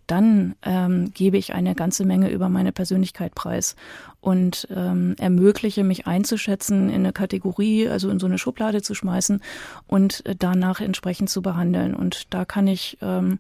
dann 0.06 0.56
ähm, 0.64 1.12
gebe 1.14 1.38
ich 1.38 1.54
eine 1.54 1.76
ganze 1.76 2.06
Menge 2.06 2.30
über 2.30 2.50
meine 2.50 2.72
Persönlichkeit 2.72 3.36
preis 3.36 3.76
und 4.22 4.68
ähm, 4.76 5.16
ermögliche 5.20 5.84
mich 5.84 6.08
einzuschätzen, 6.08 6.90
in 6.90 6.96
eine 6.96 7.14
Kategorie, 7.14 7.88
also 7.88 8.10
in 8.10 8.20
so 8.20 8.26
eine 8.26 8.38
Schublade 8.38 8.82
zu 8.82 8.94
schmeißen 8.94 9.42
und 9.88 10.26
äh, 10.26 10.36
danach 10.38 10.82
entsprechend 10.82 11.30
zu 11.30 11.42
behandeln. 11.42 11.94
Und 11.94 12.34
da 12.34 12.46
kann 12.46 12.68
ich 12.68 12.98
ähm, 13.02 13.40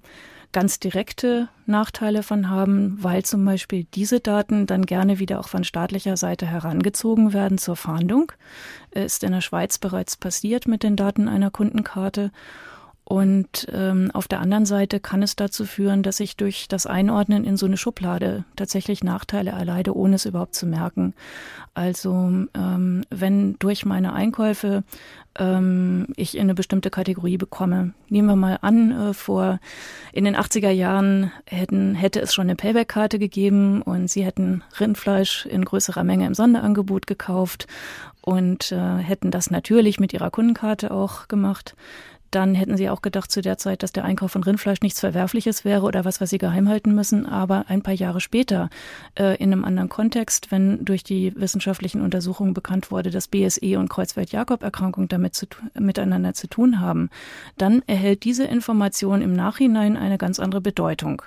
ganz 0.52 0.80
direkte 0.80 1.50
Nachteile 1.66 2.24
von 2.24 2.50
haben, 2.50 2.98
weil 3.02 3.24
zum 3.24 3.44
Beispiel 3.44 3.86
diese 3.94 4.20
Daten 4.20 4.66
dann 4.66 4.86
gerne 4.86 5.20
wieder 5.20 5.40
auch 5.40 5.48
von 5.48 5.64
staatlicher 5.64 6.18
Seite 6.18 6.46
herangezogen 6.46 7.34
werden 7.34 7.58
zur 7.58 7.76
Fahndung. 7.76 8.32
Ist 8.92 9.24
in 9.24 9.34
der 9.34 9.42
Schweiz 9.42 9.78
bereits 9.78 10.18
passiert 10.18 10.68
mit 10.68 10.84
den 10.84 10.96
Daten 10.96 11.28
einer 11.28 11.52
Kundenkarte. 11.52 12.32
Und 13.10 13.68
ähm, 13.72 14.12
auf 14.14 14.28
der 14.28 14.42
anderen 14.42 14.66
Seite 14.66 15.00
kann 15.00 15.24
es 15.24 15.38
dazu 15.38 15.64
führen, 15.64 16.04
dass 16.04 16.20
ich 16.20 16.36
durch 16.36 16.68
das 16.68 16.86
Einordnen 16.86 17.46
in 17.46 17.56
so 17.56 17.66
eine 17.66 17.78
Schublade 17.78 18.44
tatsächlich 18.58 19.02
Nachteile 19.02 19.52
erleide, 19.52 19.96
ohne 19.96 20.16
es 20.16 20.26
überhaupt 20.26 20.56
zu 20.56 20.66
merken. 20.68 21.14
Also 21.74 22.12
ähm, 22.54 23.06
wenn 23.10 23.58
durch 23.60 23.86
meine 23.86 24.12
Einkäufe 24.12 24.84
ähm, 25.40 26.08
ich 26.18 26.36
in 26.36 26.42
eine 26.42 26.54
bestimmte 26.54 26.90
Kategorie 26.90 27.38
bekomme. 27.38 27.94
Nehmen 28.10 28.28
wir 28.28 28.36
mal 28.36 28.60
an, 28.62 28.92
äh, 28.92 29.14
vor 29.14 29.62
in 30.12 30.26
den 30.26 30.36
80er 30.36 30.72
Jahren 30.72 31.32
hätten, 31.46 31.96
hätte 31.96 32.20
es 32.20 32.34
schon 32.34 32.48
eine 32.48 32.58
Payback-Karte 32.58 33.20
gegeben 33.20 33.82
und 33.84 34.10
Sie 34.10 34.26
hätten 34.26 34.64
Rindfleisch 34.82 35.46
in 35.46 35.64
größerer 35.64 36.04
Menge 36.04 36.28
im 36.28 36.34
Sonderangebot 36.34 37.08
gekauft 37.08 37.68
und 38.20 38.74
äh, 38.74 38.98
hätten 38.98 39.32
das 39.32 39.50
natürlich 39.50 39.98
mit 39.98 40.12
Ihrer 40.12 40.30
Kundenkarte 40.30 40.92
auch 40.92 41.30
gemacht 41.30 41.74
dann 42.32 42.56
hätten 42.56 42.78
sie 42.78 42.90
auch 42.90 43.02
gedacht 43.02 43.32
zu 43.32 43.42
der 43.42 43.58
Zeit, 43.58 43.84
dass 43.84 43.92
der 43.92 44.06
Einkauf 44.06 44.32
von 44.32 44.44
Rindfleisch 44.44 44.82
nichts 44.82 45.00
Verwerfliches 45.00 45.66
wäre 45.66 45.84
oder 45.84 46.06
was, 46.06 46.22
was 46.22 46.30
sie 46.30 46.38
geheim 46.38 46.70
halten 46.70 46.94
müssen. 46.94 47.26
Aber 47.26 47.66
ein 47.68 47.82
paar 47.82 47.94
Jahre 47.94 48.22
später, 48.22 48.70
äh, 49.18 49.36
in 49.38 49.52
einem 49.52 49.66
anderen 49.66 49.90
Kontext, 49.90 50.52
wenn 50.52 50.84
durch 50.84 51.04
die 51.04 51.34
wissenschaftlichen 51.36 52.02
Untersuchungen 52.02 52.54
bekannt 52.54 52.92
wurde, 52.92 53.10
dass 53.10 53.28
BSE 53.28 53.78
und 53.80 53.90
Kreuzfeld-Jakob-Erkrankung 53.90 55.08
damit 55.08 55.36
zu, 55.36 55.48
miteinander 55.74 56.34
zu 56.34 56.48
tun 56.48 56.80
haben, 56.80 57.10
dann 57.58 57.82
erhält 57.88 58.24
diese 58.24 58.46
Information 58.46 59.22
im 59.22 59.34
Nachhinein 59.34 59.98
eine 59.98 60.18
ganz 60.18 60.40
andere 60.40 60.62
Bedeutung. 60.62 61.22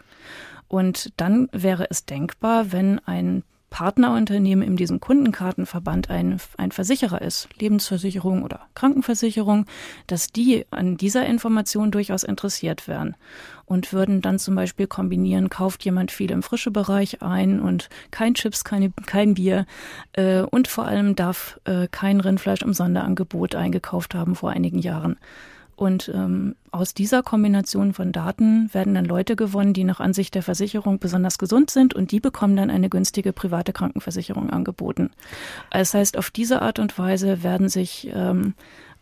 Und 0.68 1.12
dann 1.16 1.48
wäre 1.52 1.90
es 1.90 2.04
denkbar, 2.04 2.70
wenn 2.72 3.00
ein 3.00 3.42
Partnerunternehmen 3.70 4.66
in 4.66 4.76
diesem 4.76 5.00
Kundenkartenverband 5.00 6.10
ein, 6.10 6.40
ein 6.58 6.72
Versicherer 6.72 7.22
ist, 7.22 7.48
Lebensversicherung 7.58 8.42
oder 8.42 8.60
Krankenversicherung, 8.74 9.66
dass 10.08 10.32
die 10.32 10.66
an 10.70 10.96
dieser 10.96 11.24
Information 11.24 11.90
durchaus 11.90 12.24
interessiert 12.24 12.88
wären 12.88 13.16
und 13.64 13.92
würden 13.92 14.20
dann 14.20 14.40
zum 14.40 14.56
Beispiel 14.56 14.88
kombinieren, 14.88 15.48
kauft 15.48 15.84
jemand 15.84 16.10
viel 16.10 16.32
im 16.32 16.42
frische 16.42 16.72
Bereich 16.72 17.22
ein 17.22 17.60
und 17.60 17.88
kein 18.10 18.34
Chips, 18.34 18.64
keine, 18.64 18.92
kein 19.06 19.34
Bier 19.34 19.66
äh, 20.14 20.40
und 20.40 20.66
vor 20.66 20.86
allem 20.86 21.14
darf 21.14 21.60
äh, 21.64 21.86
kein 21.88 22.20
Rindfleisch 22.20 22.62
im 22.62 22.74
Sonderangebot 22.74 23.54
eingekauft 23.54 24.14
haben 24.14 24.34
vor 24.34 24.50
einigen 24.50 24.80
Jahren. 24.80 25.16
Und 25.80 26.10
ähm, 26.14 26.56
aus 26.72 26.92
dieser 26.92 27.22
Kombination 27.22 27.94
von 27.94 28.12
Daten 28.12 28.68
werden 28.74 28.92
dann 28.92 29.06
Leute 29.06 29.34
gewonnen, 29.34 29.72
die 29.72 29.84
nach 29.84 29.98
Ansicht 29.98 30.34
der 30.34 30.42
Versicherung 30.42 30.98
besonders 30.98 31.38
gesund 31.38 31.70
sind 31.70 31.94
und 31.94 32.12
die 32.12 32.20
bekommen 32.20 32.54
dann 32.54 32.68
eine 32.68 32.90
günstige 32.90 33.32
private 33.32 33.72
Krankenversicherung 33.72 34.50
angeboten. 34.50 35.08
Das 35.70 35.94
heißt, 35.94 36.18
auf 36.18 36.30
diese 36.30 36.60
Art 36.60 36.80
und 36.80 36.98
Weise 36.98 37.42
werden 37.42 37.70
sich 37.70 38.10
ähm, 38.12 38.52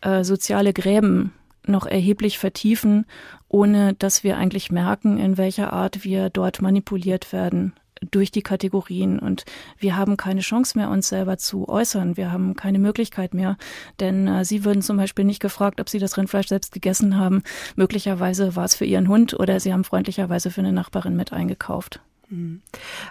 äh, 0.02 0.22
soziale 0.22 0.72
Gräben 0.72 1.32
noch 1.66 1.84
erheblich 1.84 2.38
vertiefen, 2.38 3.06
ohne 3.48 3.94
dass 3.94 4.22
wir 4.22 4.36
eigentlich 4.36 4.70
merken, 4.70 5.18
in 5.18 5.36
welcher 5.36 5.72
Art 5.72 6.04
wir 6.04 6.30
dort 6.30 6.62
manipuliert 6.62 7.32
werden 7.32 7.72
durch 8.10 8.30
die 8.30 8.42
Kategorien 8.42 9.18
und 9.18 9.44
wir 9.78 9.96
haben 9.96 10.16
keine 10.16 10.40
Chance 10.40 10.78
mehr, 10.78 10.90
uns 10.90 11.08
selber 11.08 11.38
zu 11.38 11.68
äußern. 11.68 12.16
Wir 12.16 12.32
haben 12.32 12.54
keine 12.54 12.78
Möglichkeit 12.78 13.34
mehr, 13.34 13.56
denn 14.00 14.26
äh, 14.26 14.44
Sie 14.44 14.64
würden 14.64 14.82
zum 14.82 14.96
Beispiel 14.96 15.24
nicht 15.24 15.40
gefragt, 15.40 15.80
ob 15.80 15.88
Sie 15.88 15.98
das 15.98 16.16
Rindfleisch 16.16 16.48
selbst 16.48 16.72
gegessen 16.72 17.16
haben. 17.16 17.42
Möglicherweise 17.76 18.56
war 18.56 18.64
es 18.64 18.74
für 18.74 18.84
Ihren 18.84 19.08
Hund 19.08 19.38
oder 19.38 19.60
Sie 19.60 19.72
haben 19.72 19.84
freundlicherweise 19.84 20.50
für 20.50 20.60
eine 20.60 20.72
Nachbarin 20.72 21.16
mit 21.16 21.32
eingekauft. 21.32 22.00
Mhm. 22.30 22.60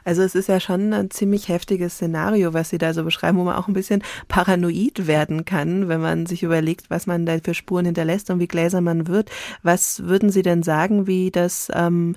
Also 0.04 0.21
es 0.21 0.36
ist 0.36 0.47
ja 0.47 0.60
schon 0.60 0.93
ein 0.93 1.10
ziemlich 1.10 1.47
heftiges 1.47 1.95
Szenario, 1.95 2.54
was 2.54 2.69
Sie 2.69 2.78
da 2.78 2.93
so 2.93 3.04
beschreiben, 3.04 3.38
wo 3.38 3.43
man 3.43 3.56
auch 3.56 3.67
ein 3.67 3.73
bisschen 3.73 4.04
paranoid 4.28 5.08
werden 5.08 5.45
kann, 5.45 5.88
wenn 5.88 6.02
man 6.02 6.26
sich 6.26 6.43
überlegt, 6.43 6.89
was 6.89 7.08
man 7.08 7.26
da 7.26 7.38
für 7.43 7.54
Spuren 7.54 7.86
hinterlässt 7.86 8.30
und 8.30 8.39
wie 8.39 8.47
gläser 8.47 8.82
man 8.82 9.08
wird. 9.08 9.30
Was 9.63 10.04
würden 10.04 10.30
Sie 10.30 10.43
denn 10.43 10.63
sagen, 10.63 11.08
wie 11.08 11.32
das 11.32 11.71
ähm, 11.73 12.15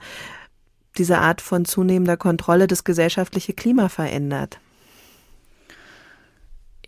diese 0.98 1.18
Art 1.18 1.40
von 1.40 1.64
zunehmender 1.64 2.16
Kontrolle 2.16 2.66
das 2.66 2.84
gesellschaftliche 2.84 3.52
Klima 3.52 3.88
verändert? 3.88 4.58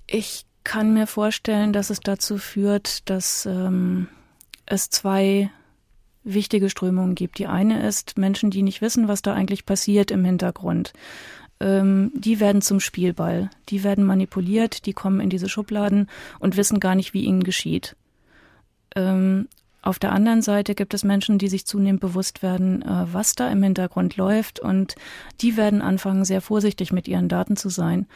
Ich 0.06 0.44
kann 0.64 0.92
mir 0.94 1.06
vorstellen, 1.06 1.72
dass 1.72 1.90
es 1.90 2.00
dazu 2.00 2.38
führt, 2.38 3.08
dass 3.08 3.46
ähm, 3.46 4.08
es 4.66 4.90
zwei 4.90 5.50
wichtige 6.24 6.70
Strömungen 6.70 7.14
gibt. 7.14 7.38
Die 7.38 7.46
eine 7.46 7.86
ist 7.86 8.16
Menschen, 8.16 8.50
die 8.50 8.62
nicht 8.62 8.80
wissen, 8.80 9.08
was 9.08 9.22
da 9.22 9.34
eigentlich 9.34 9.66
passiert 9.66 10.10
im 10.10 10.24
Hintergrund. 10.24 10.92
Ähm, 11.60 12.12
die 12.14 12.40
werden 12.40 12.62
zum 12.62 12.80
Spielball. 12.80 13.50
Die 13.68 13.82
werden 13.84 14.04
manipuliert, 14.04 14.86
die 14.86 14.92
kommen 14.92 15.20
in 15.20 15.30
diese 15.30 15.48
Schubladen 15.48 16.08
und 16.38 16.56
wissen 16.56 16.80
gar 16.80 16.94
nicht, 16.94 17.14
wie 17.14 17.24
ihnen 17.24 17.44
geschieht. 17.44 17.96
Ähm, 18.94 19.48
auf 19.82 19.98
der 19.98 20.12
anderen 20.12 20.42
Seite 20.42 20.74
gibt 20.74 20.94
es 20.94 21.02
Menschen, 21.02 21.38
die 21.38 21.48
sich 21.48 21.66
zunehmend 21.66 22.00
bewusst 22.00 22.42
werden, 22.42 22.82
äh, 22.82 23.12
was 23.12 23.34
da 23.34 23.50
im 23.50 23.62
Hintergrund 23.62 24.16
läuft. 24.16 24.60
Und 24.60 24.94
die 25.40 25.56
werden 25.56 25.82
anfangen, 25.82 26.24
sehr 26.24 26.40
vorsichtig 26.40 26.92
mit 26.92 27.08
ihren 27.08 27.28
Daten 27.28 27.56
zu 27.56 27.68
sein 27.68 28.06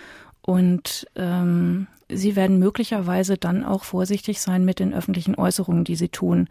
Und 0.46 1.08
ähm, 1.16 1.88
sie 2.08 2.36
werden 2.36 2.58
möglicherweise 2.58 3.36
dann 3.36 3.64
auch 3.64 3.82
vorsichtig 3.82 4.40
sein 4.40 4.64
mit 4.64 4.78
den 4.78 4.94
öffentlichen 4.94 5.34
Äußerungen, 5.34 5.82
die 5.82 5.96
sie 5.96 6.08
tun. 6.08 6.48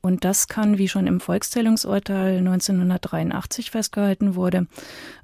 Und 0.00 0.24
das 0.24 0.48
kann, 0.48 0.76
wie 0.78 0.86
schon 0.86 1.06
im 1.06 1.18
Volkszählungsurteil 1.18 2.38
1983 2.38 3.70
festgehalten 3.70 4.34
wurde, 4.34 4.66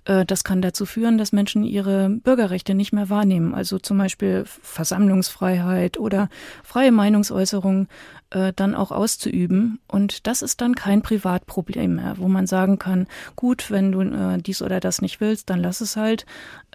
äh, 0.07 0.25
das 0.25 0.43
kann 0.43 0.63
dazu 0.63 0.87
führen, 0.87 1.19
dass 1.19 1.33
Menschen 1.33 1.65
ihre 1.65 2.09
Bürgerrechte 2.09 2.75
nicht 2.75 2.93
mehr 2.93 3.11
wahrnehmen. 3.11 3.55
Also 3.55 3.79
zum 3.79 3.99
Beispiel 3.99 4.45
Versammlungsfreiheit 4.47 6.01
oder 6.01 6.31
freie 6.65 6.91
Meinungsäußerung 6.91 7.87
äh, 8.31 8.55
dann 8.57 8.75
auch 8.75 8.91
auszuüben. 8.91 9.81
Und 9.87 10.27
das 10.27 10.41
ist 10.41 10.63
dann 10.63 10.75
kein 10.75 11.03
Privatproblem 11.03 11.97
mehr, 11.97 12.15
wo 12.17 12.29
man 12.29 12.47
sagen 12.47 12.79
kann, 12.79 13.07
gut, 13.37 13.71
wenn 13.71 13.93
du 13.93 14.01
äh, 14.01 14.39
dies 14.39 14.63
oder 14.63 14.81
das 14.81 15.03
nicht 15.03 15.21
willst, 15.21 15.51
dann 15.51 15.61
lass 15.61 15.83
es 15.83 15.97
halt. 15.97 16.25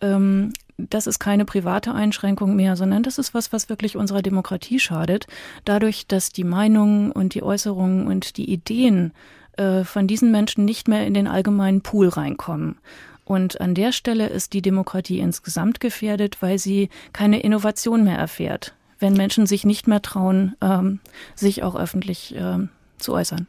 Ähm, 0.01 0.53
das 0.89 1.07
ist 1.07 1.19
keine 1.19 1.45
private 1.45 1.93
Einschränkung 1.93 2.55
mehr, 2.55 2.75
sondern 2.75 3.03
das 3.03 3.17
ist 3.17 3.33
was, 3.33 3.51
was 3.51 3.69
wirklich 3.69 3.97
unserer 3.97 4.21
Demokratie 4.21 4.79
schadet. 4.79 5.27
Dadurch, 5.65 6.07
dass 6.07 6.31
die 6.31 6.43
Meinungen 6.43 7.11
und 7.11 7.33
die 7.33 7.43
Äußerungen 7.43 8.07
und 8.07 8.37
die 8.37 8.51
Ideen 8.51 9.13
äh, 9.57 9.83
von 9.83 10.07
diesen 10.07 10.31
Menschen 10.31 10.65
nicht 10.65 10.87
mehr 10.87 11.05
in 11.05 11.13
den 11.13 11.27
allgemeinen 11.27 11.81
Pool 11.81 12.07
reinkommen. 12.07 12.77
Und 13.25 13.61
an 13.61 13.75
der 13.75 13.91
Stelle 13.91 14.27
ist 14.27 14.53
die 14.53 14.61
Demokratie 14.61 15.19
insgesamt 15.19 15.79
gefährdet, 15.79 16.41
weil 16.41 16.57
sie 16.57 16.89
keine 17.13 17.41
Innovation 17.41 18.03
mehr 18.03 18.17
erfährt, 18.17 18.73
wenn 18.97 19.13
Menschen 19.13 19.45
sich 19.45 19.65
nicht 19.65 19.87
mehr 19.87 20.01
trauen, 20.01 20.55
ähm, 20.61 20.99
sich 21.35 21.61
auch 21.61 21.75
öffentlich 21.75 22.33
ähm, 22.35 22.69
zu 22.97 23.13
äußern. 23.13 23.47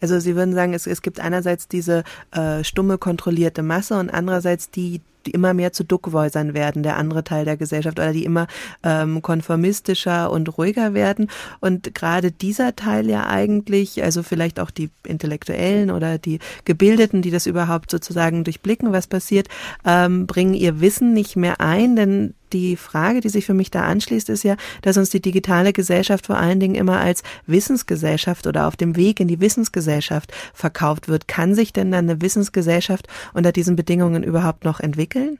Also 0.00 0.18
Sie 0.20 0.36
würden 0.36 0.54
sagen, 0.54 0.74
es, 0.74 0.86
es 0.86 1.00
gibt 1.00 1.20
einerseits 1.20 1.68
diese 1.68 2.04
äh, 2.32 2.62
stumme, 2.62 2.98
kontrollierte 2.98 3.62
Masse 3.62 3.98
und 3.98 4.10
andererseits 4.10 4.70
die, 4.70 5.00
die 5.26 5.30
immer 5.30 5.54
mehr 5.54 5.72
zu 5.72 5.84
Duckwäusern 5.84 6.54
werden, 6.54 6.82
der 6.82 6.96
andere 6.96 7.24
Teil 7.24 7.44
der 7.44 7.56
Gesellschaft, 7.56 7.98
oder 7.98 8.12
die 8.12 8.24
immer 8.24 8.46
ähm, 8.82 9.22
konformistischer 9.22 10.30
und 10.30 10.56
ruhiger 10.58 10.94
werden. 10.94 11.28
Und 11.60 11.94
gerade 11.94 12.32
dieser 12.32 12.76
Teil 12.76 13.08
ja 13.08 13.26
eigentlich, 13.26 14.02
also 14.02 14.22
vielleicht 14.22 14.60
auch 14.60 14.70
die 14.70 14.90
Intellektuellen 15.06 15.90
oder 15.90 16.18
die 16.18 16.38
Gebildeten, 16.64 17.22
die 17.22 17.30
das 17.30 17.46
überhaupt 17.46 17.90
sozusagen 17.90 18.44
durchblicken, 18.44 18.92
was 18.92 19.06
passiert, 19.06 19.48
ähm, 19.84 20.26
bringen 20.26 20.54
ihr 20.54 20.80
Wissen 20.80 21.12
nicht 21.12 21.36
mehr 21.36 21.60
ein, 21.60 21.96
denn 21.96 22.34
die 22.52 22.76
Frage, 22.76 23.20
die 23.20 23.28
sich 23.28 23.46
für 23.46 23.54
mich 23.54 23.70
da 23.70 23.82
anschließt, 23.82 24.28
ist 24.28 24.42
ja, 24.42 24.56
dass 24.82 24.96
uns 24.96 25.10
die 25.10 25.22
digitale 25.22 25.72
Gesellschaft 25.72 26.26
vor 26.26 26.36
allen 26.36 26.60
Dingen 26.60 26.74
immer 26.74 27.00
als 27.00 27.22
Wissensgesellschaft 27.46 28.46
oder 28.46 28.66
auf 28.66 28.76
dem 28.76 28.96
Weg 28.96 29.20
in 29.20 29.28
die 29.28 29.40
Wissensgesellschaft 29.40 30.32
verkauft 30.54 31.08
wird. 31.08 31.28
Kann 31.28 31.54
sich 31.54 31.72
denn 31.72 31.90
dann 31.90 32.08
eine 32.08 32.20
Wissensgesellschaft 32.20 33.08
unter 33.32 33.52
diesen 33.52 33.76
Bedingungen 33.76 34.22
überhaupt 34.22 34.64
noch 34.64 34.80
entwickeln? 34.80 35.11
Entwickeln? 35.14 35.38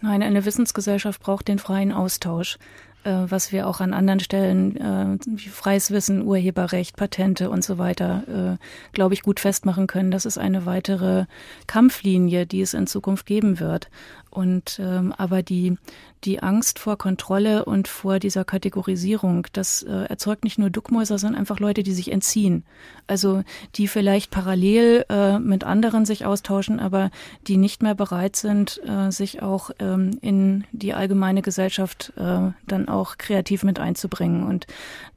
Nein, 0.00 0.22
eine 0.22 0.44
Wissensgesellschaft 0.44 1.20
braucht 1.20 1.48
den 1.48 1.60
freien 1.60 1.92
Austausch, 1.92 2.58
äh, 3.04 3.10
was 3.28 3.52
wir 3.52 3.68
auch 3.68 3.80
an 3.80 3.94
anderen 3.94 4.18
Stellen 4.20 4.76
äh, 4.76 5.18
wie 5.26 5.48
freies 5.48 5.92
Wissen, 5.92 6.22
Urheberrecht, 6.22 6.96
Patente 6.96 7.50
und 7.50 7.62
so 7.62 7.78
weiter, 7.78 8.58
äh, 8.58 8.92
glaube 8.92 9.14
ich, 9.14 9.22
gut 9.22 9.38
festmachen 9.38 9.86
können. 9.86 10.10
Das 10.10 10.26
ist 10.26 10.38
eine 10.38 10.66
weitere 10.66 11.26
Kampflinie, 11.68 12.46
die 12.46 12.62
es 12.62 12.74
in 12.74 12.88
Zukunft 12.88 13.26
geben 13.26 13.60
wird. 13.60 13.90
Und 14.32 14.80
ähm, 14.82 15.12
aber 15.12 15.42
die 15.42 15.76
die 16.24 16.42
Angst 16.42 16.78
vor 16.78 16.96
Kontrolle 16.96 17.64
und 17.64 17.88
vor 17.88 18.18
dieser 18.18 18.44
Kategorisierung, 18.44 19.46
das 19.52 19.82
äh, 19.82 20.04
erzeugt 20.04 20.44
nicht 20.44 20.58
nur 20.58 20.70
Duckmäuser, 20.70 21.18
sondern 21.18 21.40
einfach 21.40 21.58
Leute, 21.58 21.82
die 21.82 21.92
sich 21.92 22.12
entziehen. 22.12 22.64
Also 23.06 23.42
die 23.74 23.88
vielleicht 23.88 24.30
parallel 24.30 25.04
äh, 25.08 25.38
mit 25.38 25.64
anderen 25.64 26.06
sich 26.06 26.24
austauschen, 26.24 26.78
aber 26.80 27.10
die 27.48 27.56
nicht 27.56 27.82
mehr 27.82 27.94
bereit 27.94 28.36
sind, 28.36 28.80
äh, 28.86 29.10
sich 29.10 29.42
auch 29.42 29.70
ähm, 29.80 30.18
in 30.22 30.64
die 30.72 30.94
allgemeine 30.94 31.42
Gesellschaft 31.42 32.12
äh, 32.16 32.52
dann 32.66 32.88
auch 32.88 33.18
kreativ 33.18 33.64
mit 33.64 33.80
einzubringen. 33.80 34.44
Und 34.44 34.66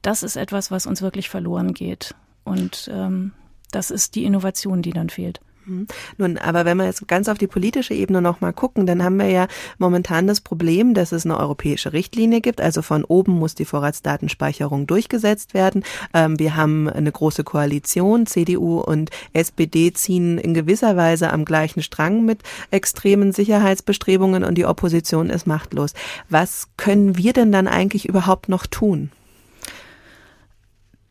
das 0.02 0.22
ist 0.22 0.36
etwas, 0.36 0.70
was 0.70 0.86
uns 0.86 1.02
wirklich 1.02 1.30
verloren 1.30 1.72
geht. 1.72 2.14
Und 2.44 2.90
ähm, 2.92 3.32
das 3.70 3.90
ist 3.90 4.14
die 4.14 4.24
Innovation, 4.24 4.82
die 4.82 4.92
dann 4.92 5.08
fehlt. 5.08 5.40
Mhm. 5.66 5.86
Nun, 6.16 6.38
aber 6.38 6.64
wenn 6.64 6.76
wir 6.76 6.84
jetzt 6.86 7.06
ganz 7.08 7.28
auf 7.28 7.38
die 7.38 7.46
politische 7.46 7.92
Ebene 7.92 8.22
nochmal 8.22 8.52
gucken, 8.52 8.86
dann 8.86 9.02
haben 9.02 9.16
wir 9.16 9.28
ja 9.28 9.48
momentan 9.78 10.26
das 10.26 10.40
Problem, 10.40 10.94
dass 10.94 11.12
es 11.12 11.24
eine 11.24 11.38
europäische 11.38 11.92
Richtlinie 11.92 12.40
gibt. 12.40 12.60
Also 12.60 12.82
von 12.82 13.04
oben 13.04 13.32
muss 13.32 13.54
die 13.54 13.64
Vorratsdatenspeicherung 13.64 14.86
durchgesetzt 14.86 15.54
werden. 15.54 15.84
Ähm, 16.14 16.38
wir 16.38 16.56
haben 16.56 16.88
eine 16.88 17.10
große 17.10 17.44
Koalition. 17.44 18.26
CDU 18.26 18.78
und 18.78 19.10
SPD 19.32 19.92
ziehen 19.92 20.38
in 20.38 20.54
gewisser 20.54 20.96
Weise 20.96 21.32
am 21.32 21.44
gleichen 21.44 21.82
Strang 21.82 22.24
mit 22.24 22.42
extremen 22.70 23.32
Sicherheitsbestrebungen 23.32 24.44
und 24.44 24.56
die 24.56 24.66
Opposition 24.66 25.30
ist 25.30 25.46
machtlos. 25.46 25.92
Was 26.28 26.68
können 26.76 27.16
wir 27.16 27.32
denn 27.32 27.50
dann 27.52 27.66
eigentlich 27.66 28.08
überhaupt 28.08 28.48
noch 28.48 28.66
tun? 28.66 29.10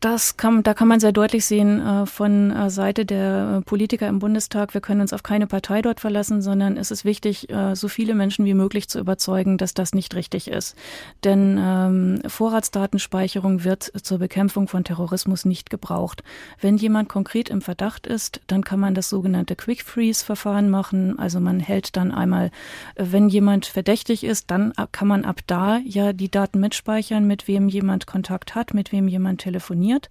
Das 0.00 0.36
kann, 0.36 0.62
da 0.62 0.74
kann 0.74 0.88
man 0.88 1.00
sehr 1.00 1.12
deutlich 1.12 1.46
sehen 1.46 1.80
äh, 1.80 2.04
von 2.04 2.50
äh, 2.50 2.68
Seite 2.68 3.06
der 3.06 3.62
Politiker 3.64 4.06
im 4.08 4.18
Bundestag. 4.18 4.74
Wir 4.74 4.82
können 4.82 5.00
uns 5.00 5.14
auf 5.14 5.22
keine 5.22 5.46
Partei 5.46 5.80
dort 5.80 6.00
verlassen, 6.00 6.42
sondern 6.42 6.76
es 6.76 6.90
ist 6.90 7.06
wichtig, 7.06 7.48
äh, 7.48 7.74
so 7.74 7.88
viele 7.88 8.14
Menschen 8.14 8.44
wie 8.44 8.52
möglich 8.52 8.90
zu 8.90 8.98
überzeugen, 8.98 9.56
dass 9.56 9.72
das 9.72 9.94
nicht 9.94 10.14
richtig 10.14 10.48
ist. 10.48 10.76
Denn 11.24 11.58
ähm, 11.58 12.20
Vorratsdatenspeicherung 12.26 13.64
wird 13.64 13.90
zur 14.02 14.18
Bekämpfung 14.18 14.68
von 14.68 14.84
Terrorismus 14.84 15.46
nicht 15.46 15.70
gebraucht. 15.70 16.22
Wenn 16.60 16.76
jemand 16.76 17.08
konkret 17.08 17.48
im 17.48 17.62
Verdacht 17.62 18.06
ist, 18.06 18.42
dann 18.48 18.64
kann 18.64 18.78
man 18.78 18.94
das 18.94 19.08
sogenannte 19.08 19.56
Quick 19.56 19.82
Freeze 19.82 20.22
Verfahren 20.22 20.68
machen. 20.68 21.18
Also 21.18 21.40
man 21.40 21.58
hält 21.58 21.96
dann 21.96 22.12
einmal, 22.12 22.50
äh, 22.96 23.06
wenn 23.12 23.30
jemand 23.30 23.64
verdächtig 23.64 24.24
ist, 24.24 24.50
dann 24.50 24.74
kann 24.92 25.08
man 25.08 25.24
ab 25.24 25.40
da 25.46 25.78
ja 25.78 26.12
die 26.12 26.30
Daten 26.30 26.60
mitspeichern, 26.60 27.26
mit 27.26 27.48
wem 27.48 27.70
jemand 27.70 28.06
Kontakt 28.06 28.54
hat, 28.54 28.74
mit 28.74 28.92
wem 28.92 29.08
jemand 29.08 29.40
telefoniert 29.40 29.85
funktioniert. 29.86 30.10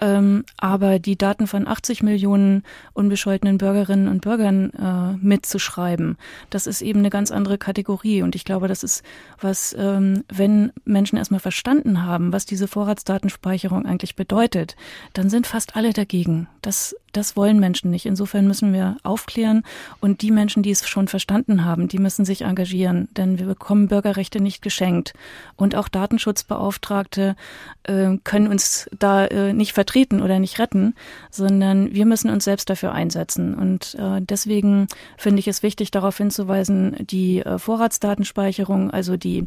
Ähm, 0.00 0.44
aber 0.56 0.98
die 0.98 1.16
Daten 1.16 1.46
von 1.46 1.68
80 1.68 2.02
Millionen 2.02 2.64
unbescholtenen 2.94 3.58
Bürgerinnen 3.58 4.08
und 4.08 4.22
Bürgern 4.22 4.70
äh, 4.70 5.24
mitzuschreiben, 5.24 6.18
das 6.50 6.66
ist 6.66 6.82
eben 6.82 6.98
eine 6.98 7.10
ganz 7.10 7.30
andere 7.30 7.58
Kategorie. 7.58 8.22
Und 8.22 8.34
ich 8.34 8.44
glaube, 8.44 8.66
das 8.66 8.82
ist 8.82 9.04
was, 9.40 9.72
ähm, 9.78 10.24
wenn 10.28 10.72
Menschen 10.84 11.16
erstmal 11.16 11.38
verstanden 11.38 12.02
haben, 12.02 12.32
was 12.32 12.44
diese 12.44 12.66
Vorratsdatenspeicherung 12.66 13.86
eigentlich 13.86 14.16
bedeutet, 14.16 14.74
dann 15.12 15.30
sind 15.30 15.46
fast 15.46 15.76
alle 15.76 15.92
dagegen. 15.92 16.48
Das 16.60 16.96
das 17.16 17.36
wollen 17.36 17.60
Menschen 17.60 17.90
nicht. 17.90 18.06
Insofern 18.06 18.46
müssen 18.46 18.72
wir 18.72 18.96
aufklären 19.02 19.62
und 20.00 20.22
die 20.22 20.30
Menschen, 20.30 20.62
die 20.62 20.70
es 20.70 20.86
schon 20.88 21.08
verstanden 21.08 21.64
haben, 21.64 21.88
die 21.88 21.98
müssen 21.98 22.24
sich 22.24 22.42
engagieren, 22.42 23.08
denn 23.16 23.38
wir 23.38 23.46
bekommen 23.46 23.88
Bürgerrechte 23.88 24.40
nicht 24.40 24.62
geschenkt. 24.62 25.14
Und 25.56 25.74
auch 25.74 25.88
Datenschutzbeauftragte 25.88 27.36
äh, 27.84 28.16
können 28.24 28.48
uns 28.48 28.88
da 28.98 29.26
äh, 29.26 29.52
nicht 29.52 29.72
vertreten 29.72 30.20
oder 30.20 30.38
nicht 30.38 30.58
retten, 30.58 30.94
sondern 31.30 31.94
wir 31.94 32.06
müssen 32.06 32.30
uns 32.30 32.44
selbst 32.44 32.68
dafür 32.68 32.92
einsetzen. 32.92 33.54
Und 33.54 33.94
äh, 33.94 34.20
deswegen 34.20 34.88
finde 35.16 35.40
ich 35.40 35.48
es 35.48 35.62
wichtig, 35.62 35.90
darauf 35.90 36.18
hinzuweisen, 36.18 36.96
die 37.00 37.40
äh, 37.40 37.58
Vorratsdatenspeicherung, 37.58 38.90
also 38.90 39.16
die, 39.16 39.46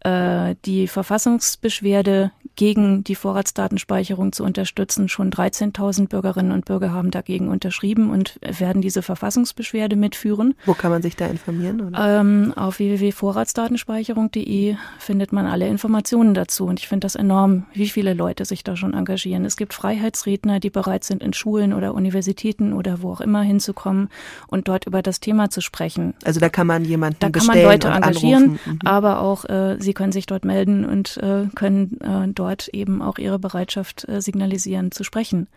äh, 0.00 0.54
die 0.64 0.86
Verfassungsbeschwerde 0.86 2.32
gegen 2.56 3.04
die 3.04 3.14
Vorratsdatenspeicherung 3.14 4.32
zu 4.32 4.44
unterstützen. 4.44 5.08
Schon 5.08 5.30
13.000 5.30 6.08
Bürgerinnen 6.08 6.52
und 6.52 6.64
Bürger 6.64 6.92
haben 6.92 7.07
dagegen 7.10 7.48
unterschrieben 7.48 8.10
und 8.10 8.38
werden 8.40 8.82
diese 8.82 9.02
Verfassungsbeschwerde 9.02 9.96
mitführen. 9.96 10.54
Wo 10.66 10.74
kann 10.74 10.90
man 10.90 11.02
sich 11.02 11.16
da 11.16 11.26
informieren? 11.26 11.96
Ähm, 11.98 12.52
auf 12.56 12.78
www.vorratsdatenspeicherung.de 12.78 14.76
findet 14.98 15.32
man 15.32 15.46
alle 15.46 15.68
Informationen 15.68 16.34
dazu. 16.34 16.66
Und 16.66 16.80
ich 16.80 16.88
finde 16.88 17.04
das 17.04 17.14
enorm, 17.14 17.66
wie 17.72 17.88
viele 17.88 18.14
Leute 18.14 18.44
sich 18.44 18.64
da 18.64 18.76
schon 18.76 18.94
engagieren. 18.94 19.44
Es 19.44 19.56
gibt 19.56 19.72
Freiheitsredner, 19.72 20.60
die 20.60 20.70
bereit 20.70 21.04
sind, 21.04 21.22
in 21.22 21.32
Schulen 21.32 21.72
oder 21.72 21.94
Universitäten 21.94 22.72
oder 22.72 23.02
wo 23.02 23.12
auch 23.12 23.20
immer 23.20 23.42
hinzukommen 23.42 24.08
und 24.48 24.68
dort 24.68 24.86
über 24.86 25.02
das 25.02 25.20
Thema 25.20 25.50
zu 25.50 25.60
sprechen. 25.60 26.14
Also 26.24 26.40
da 26.40 26.48
kann 26.48 26.66
man 26.66 26.84
jemanden 26.84 27.20
Da 27.20 27.30
kann 27.30 27.46
man 27.46 27.62
Leute 27.62 27.88
engagieren, 27.88 28.58
mhm. 28.64 28.78
aber 28.84 29.20
auch 29.20 29.44
äh, 29.44 29.76
sie 29.78 29.94
können 29.94 30.12
sich 30.12 30.26
dort 30.26 30.44
melden 30.44 30.84
und 30.84 31.16
äh, 31.18 31.46
können 31.54 31.98
äh, 32.00 32.28
dort 32.28 32.48
dort 32.48 32.68
eben 32.68 33.02
auch 33.02 33.18
ihre 33.18 33.38
Bereitschaft 33.38 34.08
äh, 34.08 34.20
signalisieren 34.20 34.90
zu 34.90 35.04
sprechen. 35.04 35.48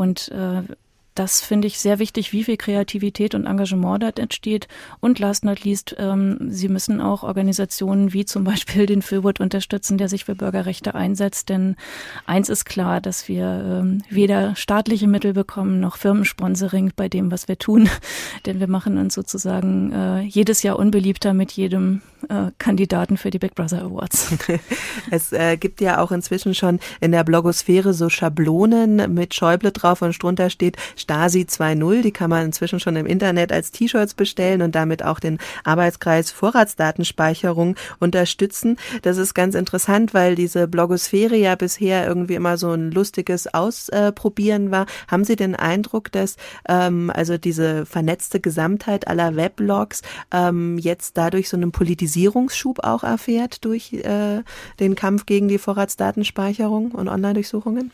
Und 0.00 0.28
äh, 0.30 0.62
das 1.14 1.40
finde 1.40 1.66
ich 1.66 1.78
sehr 1.78 1.98
wichtig, 1.98 2.32
wie 2.32 2.44
viel 2.44 2.56
Kreativität 2.56 3.34
und 3.34 3.46
Engagement 3.46 4.02
dort 4.02 4.18
entsteht. 4.18 4.68
Und 5.00 5.18
last 5.18 5.44
not 5.44 5.64
least, 5.64 5.96
ähm, 5.98 6.38
Sie 6.48 6.68
müssen 6.68 7.00
auch 7.00 7.22
Organisationen 7.22 8.12
wie 8.12 8.24
zum 8.24 8.44
Beispiel 8.44 8.86
den 8.86 9.02
Philwood 9.02 9.40
unterstützen, 9.40 9.98
der 9.98 10.08
sich 10.08 10.24
für 10.24 10.34
Bürgerrechte 10.34 10.94
einsetzt. 10.94 11.48
Denn 11.48 11.76
eins 12.26 12.48
ist 12.48 12.64
klar, 12.64 13.00
dass 13.00 13.28
wir 13.28 13.80
ähm, 13.82 14.02
weder 14.08 14.54
staatliche 14.56 15.08
Mittel 15.08 15.32
bekommen 15.32 15.80
noch 15.80 15.96
Firmensponsoring 15.96 16.92
bei 16.94 17.08
dem, 17.08 17.30
was 17.30 17.48
wir 17.48 17.58
tun. 17.58 17.88
Denn 18.46 18.60
wir 18.60 18.68
machen 18.68 18.96
uns 18.98 19.14
sozusagen 19.14 19.92
äh, 19.92 20.20
jedes 20.20 20.62
Jahr 20.62 20.78
unbeliebter 20.78 21.34
mit 21.34 21.52
jedem 21.52 22.02
äh, 22.28 22.50
Kandidaten 22.58 23.16
für 23.16 23.30
die 23.30 23.38
Big 23.38 23.54
Brother 23.54 23.82
Awards. 23.82 24.32
es 25.10 25.32
äh, 25.32 25.56
gibt 25.56 25.80
ja 25.80 26.00
auch 26.00 26.12
inzwischen 26.12 26.54
schon 26.54 26.78
in 27.00 27.12
der 27.12 27.24
Blogosphäre 27.24 27.94
so 27.94 28.08
Schablonen 28.08 29.12
mit 29.12 29.34
Schäuble 29.34 29.72
drauf 29.72 30.02
und 30.02 30.20
drunter 30.22 30.50
steht, 30.50 30.76
Stasi 31.00 31.40
2.0. 31.48 32.02
Die 32.02 32.12
kann 32.12 32.30
man 32.30 32.46
inzwischen 32.46 32.80
schon 32.80 32.96
im 32.96 33.06
Internet 33.06 33.52
als 33.52 33.70
T-Shirts 33.70 34.14
bestellen 34.14 34.62
und 34.62 34.74
damit 34.74 35.02
auch 35.02 35.20
den 35.20 35.38
Arbeitskreis 35.64 36.30
Vorratsdatenspeicherung 36.30 37.76
unterstützen. 37.98 38.76
Das 39.02 39.16
ist 39.16 39.34
ganz 39.34 39.54
interessant, 39.54 40.14
weil 40.14 40.34
diese 40.34 40.68
Blogosphäre 40.68 41.36
ja 41.36 41.54
bisher 41.54 42.06
irgendwie 42.06 42.34
immer 42.34 42.56
so 42.56 42.70
ein 42.70 42.90
lustiges 42.90 43.52
Ausprobieren 43.52 44.70
war. 44.70 44.86
Haben 45.08 45.24
Sie 45.24 45.36
den 45.36 45.56
Eindruck, 45.56 46.12
dass 46.12 46.36
ähm, 46.68 47.10
also 47.14 47.38
diese 47.38 47.86
vernetzte 47.86 48.40
Gesamtheit 48.40 49.08
aller 49.08 49.36
Weblogs 49.36 50.02
ähm, 50.32 50.78
jetzt 50.78 51.16
dadurch 51.16 51.48
so 51.48 51.56
einen 51.56 51.72
Politisierungsschub 51.72 52.84
auch 52.84 53.02
erfährt 53.02 53.64
durch 53.64 53.92
äh, 53.92 54.42
den 54.78 54.94
Kampf 54.94 55.26
gegen 55.26 55.48
die 55.48 55.58
Vorratsdatenspeicherung 55.58 56.92
und 56.92 57.08
Online-Durchsuchungen? 57.08 57.90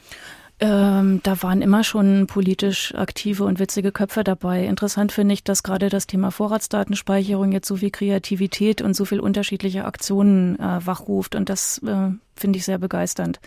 Ähm, 0.58 1.20
da 1.22 1.42
waren 1.42 1.60
immer 1.60 1.84
schon 1.84 2.26
politisch 2.26 2.94
aktive 2.94 3.44
und 3.44 3.58
witzige 3.58 3.92
Köpfe 3.92 4.24
dabei. 4.24 4.64
Interessant 4.64 5.12
finde 5.12 5.34
ich, 5.34 5.44
dass 5.44 5.62
gerade 5.62 5.90
das 5.90 6.06
Thema 6.06 6.30
Vorratsdatenspeicherung 6.30 7.52
jetzt 7.52 7.68
so 7.68 7.76
viel 7.76 7.90
Kreativität 7.90 8.80
und 8.80 8.94
so 8.94 9.04
viel 9.04 9.20
unterschiedliche 9.20 9.84
Aktionen 9.84 10.58
äh, 10.58 10.86
wachruft 10.86 11.34
und 11.34 11.50
das 11.50 11.78
äh, 11.86 12.10
finde 12.34 12.58
ich 12.58 12.64
sehr 12.64 12.78
begeisternd. 12.78 13.38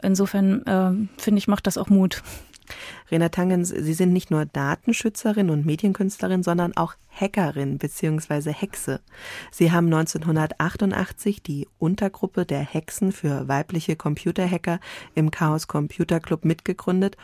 Insofern 0.00 0.64
äh, 0.64 1.20
finde 1.20 1.38
ich, 1.38 1.48
macht 1.48 1.66
das 1.66 1.76
auch 1.76 1.88
Mut. 1.88 2.22
Rena 3.10 3.28
Tangens, 3.28 3.68
Sie 3.68 3.94
sind 3.94 4.12
nicht 4.12 4.30
nur 4.30 4.44
Datenschützerin 4.46 5.50
und 5.50 5.66
Medienkünstlerin, 5.66 6.42
sondern 6.42 6.76
auch 6.76 6.94
Hackerin 7.10 7.78
bzw. 7.78 8.52
Hexe. 8.52 9.00
Sie 9.50 9.72
haben 9.72 9.86
1988 9.86 11.42
die 11.42 11.68
Untergruppe 11.78 12.44
der 12.44 12.60
Hexen 12.60 13.12
für 13.12 13.48
weibliche 13.48 13.96
Computerhacker 13.96 14.80
im 15.14 15.30
Chaos 15.30 15.66
Computer 15.66 16.20
Club 16.20 16.44
mitgegründet. 16.44 17.16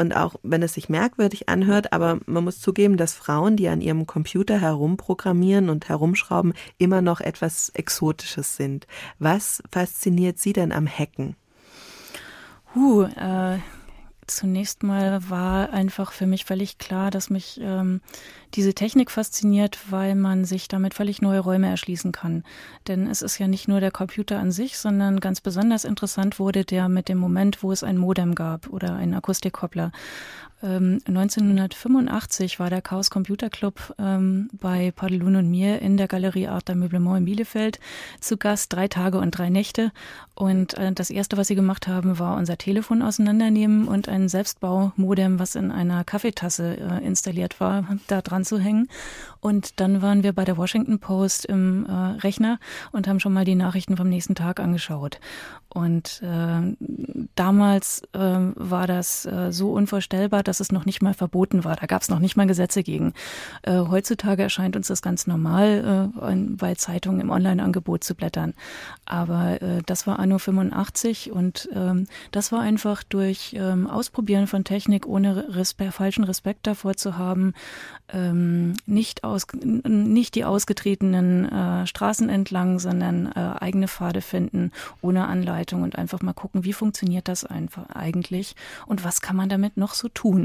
Und 0.00 0.16
auch 0.16 0.36
wenn 0.42 0.62
es 0.62 0.72
sich 0.72 0.88
merkwürdig 0.88 1.50
anhört, 1.50 1.92
aber 1.92 2.20
man 2.24 2.44
muss 2.44 2.58
zugeben, 2.58 2.96
dass 2.96 3.12
Frauen, 3.12 3.56
die 3.56 3.68
an 3.68 3.82
ihrem 3.82 4.06
Computer 4.06 4.58
herumprogrammieren 4.58 5.68
und 5.68 5.90
herumschrauben, 5.90 6.54
immer 6.78 7.02
noch 7.02 7.20
etwas 7.20 7.68
Exotisches 7.70 8.56
sind. 8.56 8.86
Was 9.18 9.62
fasziniert 9.70 10.38
Sie 10.38 10.54
denn 10.54 10.72
am 10.72 10.88
Hacken? 10.88 11.36
Huh, 12.74 13.02
äh, 13.02 13.58
zunächst 14.36 14.82
mal 14.82 15.28
war 15.28 15.72
einfach 15.72 16.12
für 16.12 16.26
mich 16.26 16.44
völlig 16.44 16.78
klar, 16.78 17.10
dass 17.10 17.30
mich 17.30 17.60
ähm, 17.62 18.00
diese 18.54 18.74
Technik 18.74 19.10
fasziniert, 19.10 19.78
weil 19.90 20.14
man 20.14 20.44
sich 20.44 20.68
damit 20.68 20.94
völlig 20.94 21.22
neue 21.22 21.40
Räume 21.40 21.68
erschließen 21.68 22.12
kann. 22.12 22.44
Denn 22.88 23.06
es 23.06 23.22
ist 23.22 23.38
ja 23.38 23.48
nicht 23.48 23.68
nur 23.68 23.80
der 23.80 23.90
Computer 23.90 24.38
an 24.38 24.52
sich, 24.52 24.78
sondern 24.78 25.20
ganz 25.20 25.40
besonders 25.40 25.84
interessant 25.84 26.38
wurde 26.38 26.64
der 26.64 26.88
mit 26.88 27.08
dem 27.08 27.18
Moment, 27.18 27.62
wo 27.62 27.72
es 27.72 27.82
ein 27.82 27.96
Modem 27.96 28.34
gab 28.34 28.68
oder 28.68 28.94
einen 28.94 29.14
Akustikkoppler. 29.14 29.92
1985 30.62 32.52
ähm, 32.52 32.58
war 32.58 32.70
der 32.70 32.82
Chaos 32.82 33.10
Computer 33.10 33.48
Club 33.48 33.94
ähm, 33.98 34.50
bei 34.52 34.90
Padelun 34.90 35.36
und 35.36 35.50
mir 35.50 35.80
in 35.80 35.96
der 35.96 36.06
Galerie 36.06 36.48
Art 36.48 36.74
Meublement 36.74 37.18
in 37.18 37.24
Bielefeld 37.24 37.80
zu 38.20 38.36
Gast, 38.36 38.72
drei 38.72 38.86
Tage 38.86 39.18
und 39.18 39.30
drei 39.32 39.48
Nächte. 39.48 39.90
Und 40.34 40.74
äh, 40.74 40.92
das 40.92 41.10
erste, 41.10 41.36
was 41.36 41.48
sie 41.48 41.54
gemacht 41.54 41.88
haben, 41.88 42.18
war 42.18 42.36
unser 42.36 42.58
Telefon 42.58 43.00
auseinandernehmen 43.02 43.88
und 43.88 44.08
ein 44.08 44.28
Selbstbaumodem, 44.28 45.38
was 45.38 45.54
in 45.54 45.70
einer 45.70 46.04
Kaffeetasse 46.04 46.76
äh, 46.76 47.06
installiert 47.06 47.60
war, 47.60 47.84
da 48.06 48.20
dran 48.20 48.44
zu 48.44 48.58
hängen. 48.58 48.88
Und 49.40 49.80
dann 49.80 50.02
waren 50.02 50.22
wir 50.22 50.34
bei 50.34 50.44
der 50.44 50.58
Washington 50.58 50.98
Post 50.98 51.46
im 51.46 51.86
äh, 51.86 51.92
Rechner 51.92 52.58
und 52.92 53.08
haben 53.08 53.20
schon 53.20 53.32
mal 53.32 53.46
die 53.46 53.54
Nachrichten 53.54 53.96
vom 53.96 54.08
nächsten 54.08 54.34
Tag 54.34 54.60
angeschaut. 54.60 55.20
Und 55.72 56.20
äh, 56.22 56.76
damals 57.36 58.02
äh, 58.12 58.18
war 58.18 58.88
das 58.88 59.24
äh, 59.24 59.52
so 59.52 59.72
unvorstellbar, 59.72 60.42
dass 60.50 60.58
es 60.58 60.72
noch 60.72 60.84
nicht 60.84 61.00
mal 61.00 61.14
verboten 61.14 61.62
war. 61.62 61.76
Da 61.76 61.86
gab 61.86 62.02
es 62.02 62.08
noch 62.08 62.18
nicht 62.18 62.36
mal 62.36 62.46
Gesetze 62.46 62.82
gegen. 62.82 63.14
Äh, 63.62 63.78
heutzutage 63.78 64.42
erscheint 64.42 64.74
uns 64.74 64.88
das 64.88 65.00
ganz 65.00 65.28
normal, 65.28 66.10
äh, 66.20 66.34
bei 66.56 66.74
Zeitungen 66.74 67.20
im 67.20 67.30
Online-Angebot 67.30 68.02
zu 68.02 68.16
blättern. 68.16 68.54
Aber 69.04 69.62
äh, 69.62 69.82
das 69.86 70.08
war 70.08 70.18
anno 70.18 70.38
85 70.38 71.30
und 71.30 71.68
ähm, 71.72 72.08
das 72.32 72.50
war 72.50 72.60
einfach 72.60 73.04
durch 73.04 73.54
ähm, 73.56 73.86
Ausprobieren 73.86 74.48
von 74.48 74.64
Technik 74.64 75.06
ohne 75.06 75.54
Respe 75.54 75.92
falschen 75.92 76.24
Respekt 76.24 76.66
davor 76.66 76.96
zu 76.96 77.16
haben, 77.16 77.54
ähm, 78.12 78.74
nicht, 78.86 79.22
aus, 79.22 79.46
nicht 79.62 80.34
die 80.34 80.44
ausgetretenen 80.44 81.48
äh, 81.48 81.86
Straßen 81.86 82.28
entlang, 82.28 82.80
sondern 82.80 83.26
äh, 83.26 83.54
eigene 83.60 83.86
Pfade 83.86 84.20
finden, 84.20 84.72
ohne 85.00 85.28
Anleitung 85.28 85.82
und 85.82 85.96
einfach 85.96 86.22
mal 86.22 86.32
gucken, 86.32 86.64
wie 86.64 86.72
funktioniert 86.72 87.28
das 87.28 87.44
einfach 87.44 87.88
eigentlich 87.90 88.56
und 88.86 89.04
was 89.04 89.20
kann 89.20 89.36
man 89.36 89.48
damit 89.48 89.76
noch 89.76 89.94
so 89.94 90.08
tun. 90.08 90.39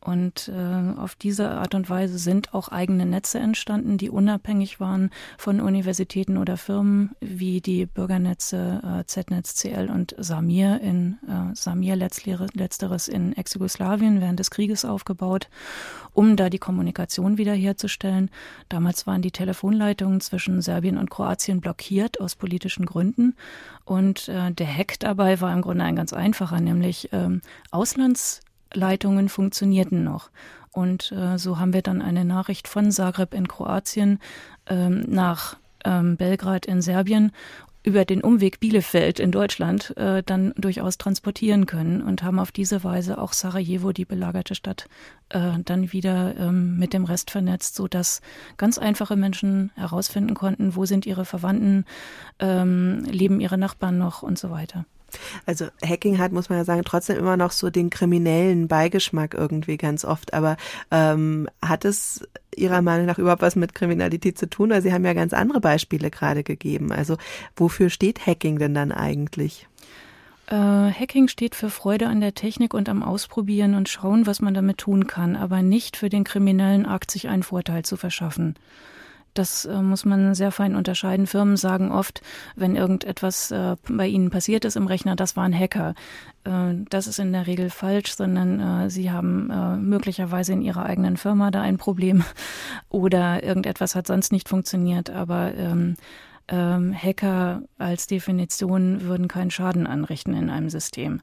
Und 0.00 0.48
äh, 0.48 0.98
auf 0.98 1.16
diese 1.16 1.50
Art 1.50 1.74
und 1.74 1.90
Weise 1.90 2.18
sind 2.18 2.54
auch 2.54 2.68
eigene 2.68 3.04
Netze 3.04 3.40
entstanden, 3.40 3.98
die 3.98 4.10
unabhängig 4.10 4.78
waren 4.78 5.10
von 5.36 5.60
Universitäten 5.60 6.36
oder 6.36 6.56
Firmen, 6.56 7.10
wie 7.20 7.60
die 7.60 7.84
Bürgernetze 7.84 8.80
äh, 9.00 9.04
ZNetz, 9.06 9.56
CL 9.56 9.90
und 9.90 10.14
Samir 10.16 10.80
in 10.80 11.18
äh, 11.26 11.54
Samir 11.54 11.96
letzteres 11.96 13.08
in 13.08 13.36
Ex-Jugoslawien 13.36 14.20
während 14.20 14.38
des 14.38 14.52
Krieges 14.52 14.84
aufgebaut, 14.84 15.48
um 16.12 16.36
da 16.36 16.48
die 16.48 16.60
Kommunikation 16.60 17.36
wiederherzustellen. 17.36 18.30
Damals 18.68 19.06
waren 19.06 19.20
die 19.20 19.32
Telefonleitungen 19.32 20.20
zwischen 20.20 20.62
Serbien 20.62 20.96
und 20.96 21.10
Kroatien 21.10 21.60
blockiert 21.60 22.20
aus 22.20 22.36
politischen 22.36 22.86
Gründen. 22.86 23.34
Und 23.84 24.28
äh, 24.28 24.52
der 24.52 24.72
Hack 24.72 25.00
dabei 25.00 25.40
war 25.40 25.52
im 25.52 25.62
Grunde 25.62 25.82
ein 25.84 25.96
ganz 25.96 26.12
einfacher, 26.12 26.60
nämlich 26.60 27.08
ähm, 27.12 27.42
Auslands 27.72 28.42
Leitungen 28.72 29.28
funktionierten 29.28 30.04
noch. 30.04 30.30
Und 30.72 31.12
äh, 31.12 31.38
so 31.38 31.58
haben 31.58 31.72
wir 31.72 31.82
dann 31.82 32.02
eine 32.02 32.24
Nachricht 32.24 32.68
von 32.68 32.90
Zagreb 32.90 33.34
in 33.34 33.48
Kroatien 33.48 34.20
ähm, 34.66 35.04
nach 35.08 35.56
ähm, 35.84 36.16
Belgrad 36.16 36.66
in 36.66 36.82
Serbien 36.82 37.32
über 37.84 38.04
den 38.04 38.22
Umweg 38.22 38.60
Bielefeld 38.60 39.18
in 39.18 39.32
Deutschland 39.32 39.96
äh, 39.96 40.22
dann 40.22 40.52
durchaus 40.56 40.98
transportieren 40.98 41.64
können 41.66 42.02
und 42.02 42.22
haben 42.22 42.38
auf 42.38 42.52
diese 42.52 42.84
Weise 42.84 43.18
auch 43.18 43.32
Sarajevo, 43.32 43.92
die 43.92 44.04
belagerte 44.04 44.54
Stadt, 44.54 44.88
äh, 45.30 45.52
dann 45.64 45.92
wieder 45.92 46.36
ähm, 46.36 46.76
mit 46.76 46.92
dem 46.92 47.04
Rest 47.04 47.30
vernetzt, 47.30 47.76
so 47.76 47.88
dass 47.88 48.20
ganz 48.56 48.78
einfache 48.78 49.16
Menschen 49.16 49.70
herausfinden 49.74 50.34
konnten, 50.34 50.76
wo 50.76 50.84
sind 50.84 51.06
ihre 51.06 51.24
Verwandten, 51.24 51.86
ähm, 52.40 53.04
leben 53.04 53.40
ihre 53.40 53.58
Nachbarn 53.58 53.96
noch 53.96 54.22
und 54.22 54.38
so 54.38 54.50
weiter. 54.50 54.84
Also 55.46 55.66
Hacking 55.84 56.18
hat, 56.18 56.32
muss 56.32 56.48
man 56.48 56.58
ja 56.58 56.64
sagen, 56.64 56.82
trotzdem 56.84 57.18
immer 57.18 57.36
noch 57.36 57.52
so 57.52 57.70
den 57.70 57.90
kriminellen 57.90 58.68
Beigeschmack 58.68 59.34
irgendwie 59.34 59.76
ganz 59.76 60.04
oft. 60.04 60.34
Aber 60.34 60.56
ähm, 60.90 61.48
hat 61.62 61.84
es 61.84 62.26
Ihrer 62.54 62.82
Meinung 62.82 63.06
nach 63.06 63.18
überhaupt 63.18 63.42
was 63.42 63.56
mit 63.56 63.74
Kriminalität 63.74 64.38
zu 64.38 64.48
tun? 64.48 64.70
Weil 64.70 64.82
Sie 64.82 64.92
haben 64.92 65.04
ja 65.04 65.14
ganz 65.14 65.32
andere 65.32 65.60
Beispiele 65.60 66.10
gerade 66.10 66.42
gegeben. 66.42 66.92
Also 66.92 67.16
wofür 67.56 67.90
steht 67.90 68.26
Hacking 68.26 68.58
denn 68.58 68.74
dann 68.74 68.92
eigentlich? 68.92 69.66
Äh, 70.46 70.54
Hacking 70.54 71.28
steht 71.28 71.54
für 71.54 71.70
Freude 71.70 72.06
an 72.06 72.20
der 72.20 72.34
Technik 72.34 72.72
und 72.72 72.88
am 72.88 73.02
Ausprobieren 73.02 73.74
und 73.74 73.88
schauen, 73.88 74.26
was 74.26 74.40
man 74.40 74.54
damit 74.54 74.78
tun 74.78 75.06
kann, 75.06 75.36
aber 75.36 75.62
nicht 75.62 75.96
für 75.96 76.08
den 76.08 76.24
kriminellen 76.24 76.86
Akt, 76.86 77.10
sich 77.10 77.28
einen 77.28 77.42
Vorteil 77.42 77.84
zu 77.84 77.96
verschaffen. 77.96 78.54
Das 79.38 79.66
äh, 79.66 79.82
muss 79.82 80.04
man 80.04 80.34
sehr 80.34 80.50
fein 80.50 80.74
unterscheiden. 80.74 81.28
Firmen 81.28 81.56
sagen 81.56 81.92
oft, 81.92 82.22
wenn 82.56 82.74
irgendetwas 82.74 83.52
äh, 83.52 83.76
bei 83.88 84.08
ihnen 84.08 84.30
passiert 84.30 84.64
ist 84.64 84.74
im 84.74 84.88
Rechner, 84.88 85.14
das 85.14 85.36
waren 85.36 85.56
Hacker. 85.56 85.94
Äh, 86.42 86.74
das 86.90 87.06
ist 87.06 87.20
in 87.20 87.32
der 87.32 87.46
Regel 87.46 87.70
falsch, 87.70 88.16
sondern 88.16 88.90
sie 88.90 89.12
haben 89.12 89.48
möglicherweise 89.88 90.52
in 90.52 90.62
ihrer 90.62 90.84
eigenen 90.84 91.16
Firma 91.16 91.50
da 91.50 91.60
ein 91.60 91.78
Problem 91.78 92.24
oder 92.88 93.44
irgendetwas 93.44 93.94
hat 93.94 94.08
sonst 94.08 94.32
nicht 94.32 94.48
funktioniert. 94.48 95.10
Aber 95.10 95.54
ähm, 95.54 95.94
ähm, 96.48 96.92
Hacker 96.92 97.62
als 97.78 98.08
Definition 98.08 99.02
würden 99.02 99.28
keinen 99.28 99.52
Schaden 99.52 99.86
anrichten 99.86 100.34
in 100.34 100.50
einem 100.50 100.70
System. 100.70 101.20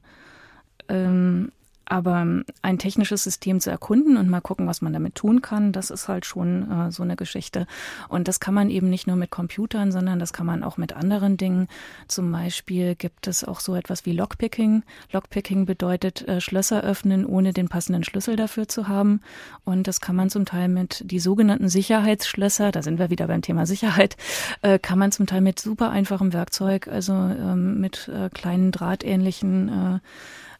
Ähm, 0.88 1.52
aber 1.86 2.20
ähm, 2.20 2.44
ein 2.62 2.78
technisches 2.78 3.24
System 3.24 3.60
zu 3.60 3.70
erkunden 3.70 4.16
und 4.16 4.28
mal 4.28 4.40
gucken, 4.40 4.66
was 4.66 4.82
man 4.82 4.92
damit 4.92 5.14
tun 5.14 5.42
kann, 5.42 5.72
das 5.72 5.90
ist 5.90 6.08
halt 6.08 6.26
schon 6.26 6.70
äh, 6.70 6.92
so 6.92 7.02
eine 7.02 7.16
Geschichte. 7.16 7.66
Und 8.08 8.28
das 8.28 8.40
kann 8.40 8.54
man 8.54 8.70
eben 8.70 8.90
nicht 8.90 9.06
nur 9.06 9.16
mit 9.16 9.30
Computern, 9.30 9.92
sondern 9.92 10.18
das 10.18 10.32
kann 10.32 10.46
man 10.46 10.62
auch 10.62 10.76
mit 10.76 10.92
anderen 10.92 11.36
Dingen. 11.36 11.68
Zum 12.08 12.30
Beispiel 12.32 12.94
gibt 12.94 13.26
es 13.26 13.44
auch 13.44 13.60
so 13.60 13.74
etwas 13.74 14.04
wie 14.06 14.12
Lockpicking. 14.12 14.82
Lockpicking 15.12 15.66
bedeutet 15.66 16.26
äh, 16.26 16.40
Schlösser 16.40 16.82
öffnen, 16.82 17.24
ohne 17.24 17.52
den 17.52 17.68
passenden 17.68 18.04
Schlüssel 18.04 18.36
dafür 18.36 18.68
zu 18.68 18.88
haben. 18.88 19.20
Und 19.64 19.86
das 19.86 20.00
kann 20.00 20.16
man 20.16 20.30
zum 20.30 20.44
Teil 20.44 20.68
mit 20.68 21.02
die 21.10 21.20
sogenannten 21.20 21.68
Sicherheitsschlösser, 21.68 22.72
da 22.72 22.82
sind 22.82 22.98
wir 22.98 23.10
wieder 23.10 23.26
beim 23.26 23.42
Thema 23.42 23.66
Sicherheit, 23.66 24.16
äh, 24.62 24.78
kann 24.78 24.98
man 24.98 25.12
zum 25.12 25.26
Teil 25.26 25.40
mit 25.40 25.60
super 25.60 25.90
einfachem 25.90 26.32
Werkzeug, 26.32 26.88
also 26.88 27.12
ähm, 27.12 27.80
mit 27.80 28.08
äh, 28.08 28.28
kleinen 28.30 28.72
drahtähnlichen 28.72 30.00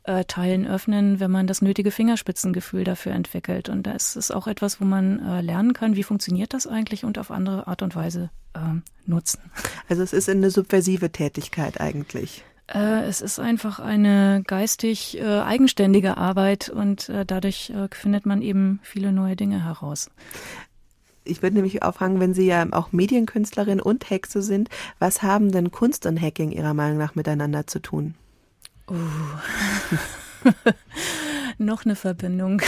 äh, 0.06 0.24
Teilen 0.24 0.66
öffnen, 0.66 1.20
wenn 1.20 1.30
man 1.30 1.46
das 1.46 1.62
nötige 1.62 1.90
Fingerspitzengefühl 1.90 2.84
dafür 2.84 3.12
entwickelt. 3.12 3.68
Und 3.68 3.84
das 3.84 4.16
ist 4.16 4.30
auch 4.30 4.46
etwas, 4.46 4.80
wo 4.80 4.84
man 4.84 5.20
äh, 5.24 5.40
lernen 5.40 5.72
kann, 5.72 5.96
wie 5.96 6.02
funktioniert 6.02 6.54
das 6.54 6.66
eigentlich 6.66 7.04
und 7.04 7.18
auf 7.18 7.30
andere 7.30 7.66
Art 7.66 7.82
und 7.82 7.94
Weise 7.96 8.30
äh, 8.54 8.58
nutzen. 9.06 9.40
Also 9.88 10.02
es 10.02 10.12
ist 10.12 10.28
eine 10.28 10.50
subversive 10.50 11.10
Tätigkeit 11.10 11.80
eigentlich. 11.80 12.44
Äh, 12.72 13.04
es 13.04 13.20
ist 13.20 13.38
einfach 13.38 13.78
eine 13.78 14.42
geistig 14.46 15.18
äh, 15.18 15.40
eigenständige 15.40 16.16
Arbeit 16.16 16.68
und 16.68 17.08
äh, 17.08 17.24
dadurch 17.24 17.72
findet 17.92 18.26
man 18.26 18.42
eben 18.42 18.80
viele 18.82 19.12
neue 19.12 19.36
Dinge 19.36 19.64
heraus. 19.64 20.10
Ich 21.24 21.42
würde 21.42 21.56
nämlich 21.56 21.82
auch 21.82 21.94
fragen, 21.94 22.20
wenn 22.20 22.34
Sie 22.34 22.46
ja 22.46 22.64
auch 22.70 22.92
Medienkünstlerin 22.92 23.80
und 23.80 24.08
Hexe 24.10 24.42
sind, 24.42 24.68
was 25.00 25.22
haben 25.22 25.50
denn 25.50 25.72
Kunst 25.72 26.06
und 26.06 26.20
Hacking 26.20 26.52
Ihrer 26.52 26.74
Meinung 26.74 26.98
nach 26.98 27.16
miteinander 27.16 27.66
zu 27.66 27.80
tun? 27.80 28.14
Uh. 28.88 28.94
Noch 31.58 31.84
eine 31.84 31.96
Verbindung. 31.96 32.62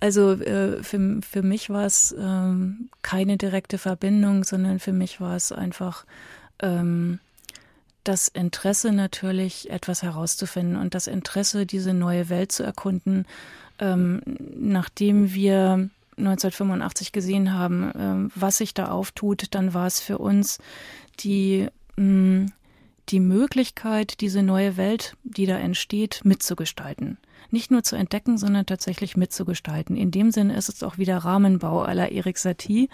Also 0.00 0.32
äh, 0.32 0.82
für, 0.82 1.20
für 1.20 1.42
mich 1.42 1.68
war 1.68 1.84
es 1.84 2.14
ähm, 2.18 2.88
keine 3.02 3.36
direkte 3.36 3.76
Verbindung, 3.76 4.44
sondern 4.44 4.78
für 4.78 4.92
mich 4.92 5.20
war 5.20 5.36
es 5.36 5.52
einfach 5.52 6.06
ähm, 6.60 7.20
das 8.04 8.28
Interesse 8.28 8.92
natürlich, 8.92 9.70
etwas 9.70 10.02
herauszufinden 10.02 10.76
und 10.76 10.94
das 10.94 11.06
Interesse, 11.06 11.66
diese 11.66 11.92
neue 11.92 12.30
Welt 12.30 12.50
zu 12.50 12.62
erkunden, 12.62 13.26
ähm, 13.78 14.22
nachdem 14.58 15.34
wir 15.34 15.90
1985 16.16 17.12
gesehen 17.12 17.52
haben, 17.52 17.92
ähm, 17.98 18.32
was 18.34 18.58
sich 18.58 18.72
da 18.72 18.90
auftut, 18.90 19.48
dann 19.50 19.74
war 19.74 19.86
es 19.86 20.00
für 20.00 20.18
uns 20.18 20.58
die, 21.20 21.68
mh, 21.96 22.04
mm, 22.04 22.52
die 23.10 23.20
Möglichkeit, 23.20 24.20
diese 24.20 24.42
neue 24.42 24.76
Welt, 24.76 25.16
die 25.24 25.46
da 25.46 25.58
entsteht, 25.58 26.20
mitzugestalten. 26.24 27.18
Nicht 27.50 27.70
nur 27.70 27.82
zu 27.82 27.96
entdecken, 27.96 28.38
sondern 28.38 28.66
tatsächlich 28.66 29.16
mitzugestalten. 29.16 29.96
In 29.96 30.10
dem 30.10 30.30
Sinne 30.30 30.56
ist 30.56 30.68
es 30.68 30.82
auch 30.82 30.98
wieder 30.98 31.18
Rahmenbau 31.18 31.82
aller 31.82 32.12
Erik 32.12 32.38
Satie, 32.38 32.88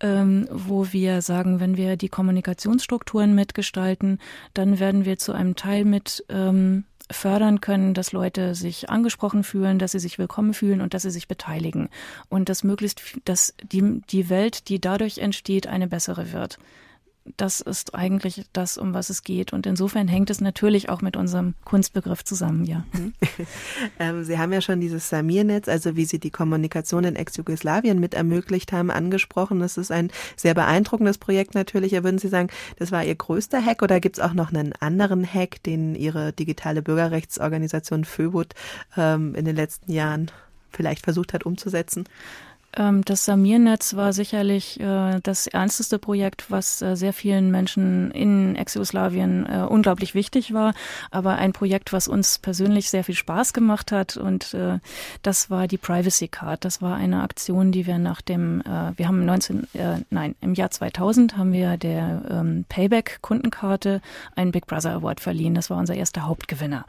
ähm, 0.00 0.46
wo 0.50 0.92
wir 0.92 1.22
sagen, 1.22 1.60
wenn 1.60 1.76
wir 1.76 1.96
die 1.96 2.08
Kommunikationsstrukturen 2.08 3.34
mitgestalten, 3.34 4.18
dann 4.54 4.78
werden 4.78 5.04
wir 5.04 5.18
zu 5.18 5.32
einem 5.32 5.56
Teil 5.56 5.84
mit 5.84 6.24
ähm, 6.28 6.84
fördern 7.10 7.60
können, 7.60 7.92
dass 7.92 8.12
Leute 8.12 8.54
sich 8.54 8.88
angesprochen 8.88 9.42
fühlen, 9.42 9.80
dass 9.80 9.92
sie 9.92 9.98
sich 9.98 10.18
willkommen 10.18 10.54
fühlen 10.54 10.80
und 10.80 10.94
dass 10.94 11.02
sie 11.02 11.10
sich 11.10 11.26
beteiligen 11.26 11.88
und 12.28 12.48
dass 12.48 12.62
möglichst, 12.62 13.02
dass 13.24 13.54
die, 13.62 14.00
die 14.10 14.28
Welt, 14.30 14.68
die 14.68 14.80
dadurch 14.80 15.18
entsteht, 15.18 15.66
eine 15.66 15.88
bessere 15.88 16.32
wird 16.32 16.58
das 17.36 17.60
ist 17.60 17.94
eigentlich 17.94 18.46
das, 18.52 18.78
um 18.78 18.94
was 18.94 19.10
es 19.10 19.22
geht. 19.22 19.52
Und 19.52 19.66
insofern 19.66 20.08
hängt 20.08 20.30
es 20.30 20.40
natürlich 20.40 20.88
auch 20.88 21.02
mit 21.02 21.16
unserem 21.16 21.54
Kunstbegriff 21.64 22.24
zusammen, 22.24 22.64
ja. 22.64 22.84
Mhm. 22.92 23.12
ähm, 23.98 24.24
Sie 24.24 24.38
haben 24.38 24.52
ja 24.52 24.60
schon 24.60 24.80
dieses 24.80 25.08
Samir-Netz, 25.08 25.68
also 25.68 25.96
wie 25.96 26.04
Sie 26.04 26.18
die 26.18 26.30
Kommunikation 26.30 27.04
in 27.04 27.16
Ex-Jugoslawien 27.16 28.00
mit 28.00 28.14
ermöglicht 28.14 28.72
haben, 28.72 28.90
angesprochen. 28.90 29.60
Das 29.60 29.76
ist 29.76 29.90
ein 29.90 30.10
sehr 30.36 30.54
beeindruckendes 30.54 31.18
Projekt 31.18 31.54
natürlich. 31.54 31.92
Ja, 31.92 32.04
würden 32.04 32.18
Sie 32.18 32.28
sagen, 32.28 32.48
das 32.78 32.90
war 32.92 33.04
Ihr 33.04 33.14
größter 33.14 33.64
Hack 33.64 33.82
oder 33.82 34.00
gibt 34.00 34.18
es 34.18 34.24
auch 34.24 34.34
noch 34.34 34.52
einen 34.52 34.72
anderen 34.74 35.26
Hack, 35.26 35.62
den 35.62 35.94
Ihre 35.94 36.32
digitale 36.32 36.82
Bürgerrechtsorganisation 36.82 38.04
FÖBUT 38.04 38.54
ähm, 38.96 39.34
in 39.34 39.44
den 39.44 39.56
letzten 39.56 39.92
Jahren 39.92 40.30
vielleicht 40.72 41.04
versucht 41.04 41.34
hat 41.34 41.44
umzusetzen? 41.44 42.04
Ähm, 42.76 43.04
das 43.04 43.24
Samir-Netz 43.24 43.94
war 43.94 44.12
sicherlich 44.12 44.78
äh, 44.80 45.18
das 45.22 45.46
ernsteste 45.46 45.98
Projekt, 45.98 46.50
was 46.50 46.80
äh, 46.82 46.94
sehr 46.96 47.12
vielen 47.12 47.50
Menschen 47.50 48.10
in 48.12 48.54
Ex-Jugoslawien 48.54 49.46
äh, 49.46 49.66
unglaublich 49.68 50.14
wichtig 50.14 50.54
war, 50.54 50.74
aber 51.10 51.36
ein 51.36 51.52
Projekt, 51.52 51.92
was 51.92 52.06
uns 52.06 52.38
persönlich 52.38 52.90
sehr 52.90 53.02
viel 53.02 53.14
Spaß 53.14 53.52
gemacht 53.52 53.92
hat 53.92 54.16
und 54.16 54.56
das 55.22 55.50
war 55.50 55.66
die 55.66 55.78
Privacy 55.78 56.28
Card. 56.28 56.64
Das 56.64 56.82
war 56.82 56.96
eine 56.96 57.22
Aktion, 57.22 57.72
die 57.72 57.86
wir 57.86 57.98
nach 57.98 58.20
dem, 58.20 58.62
wir 58.96 59.08
haben 59.08 59.24
19, 59.24 59.66
nein, 60.10 60.34
im 60.40 60.54
Jahr 60.54 60.70
2000 60.70 61.36
haben 61.36 61.52
wir 61.52 61.76
der 61.76 62.22
ähm, 62.30 62.64
Payback-Kundenkarte 62.68 64.00
einen 64.34 64.52
Big 64.52 64.66
Brother 64.66 64.92
Award 64.92 65.20
verliehen. 65.20 65.54
Das 65.54 65.70
war 65.70 65.78
unser 65.78 65.94
erster 65.94 66.26
Hauptgewinner. 66.26 66.84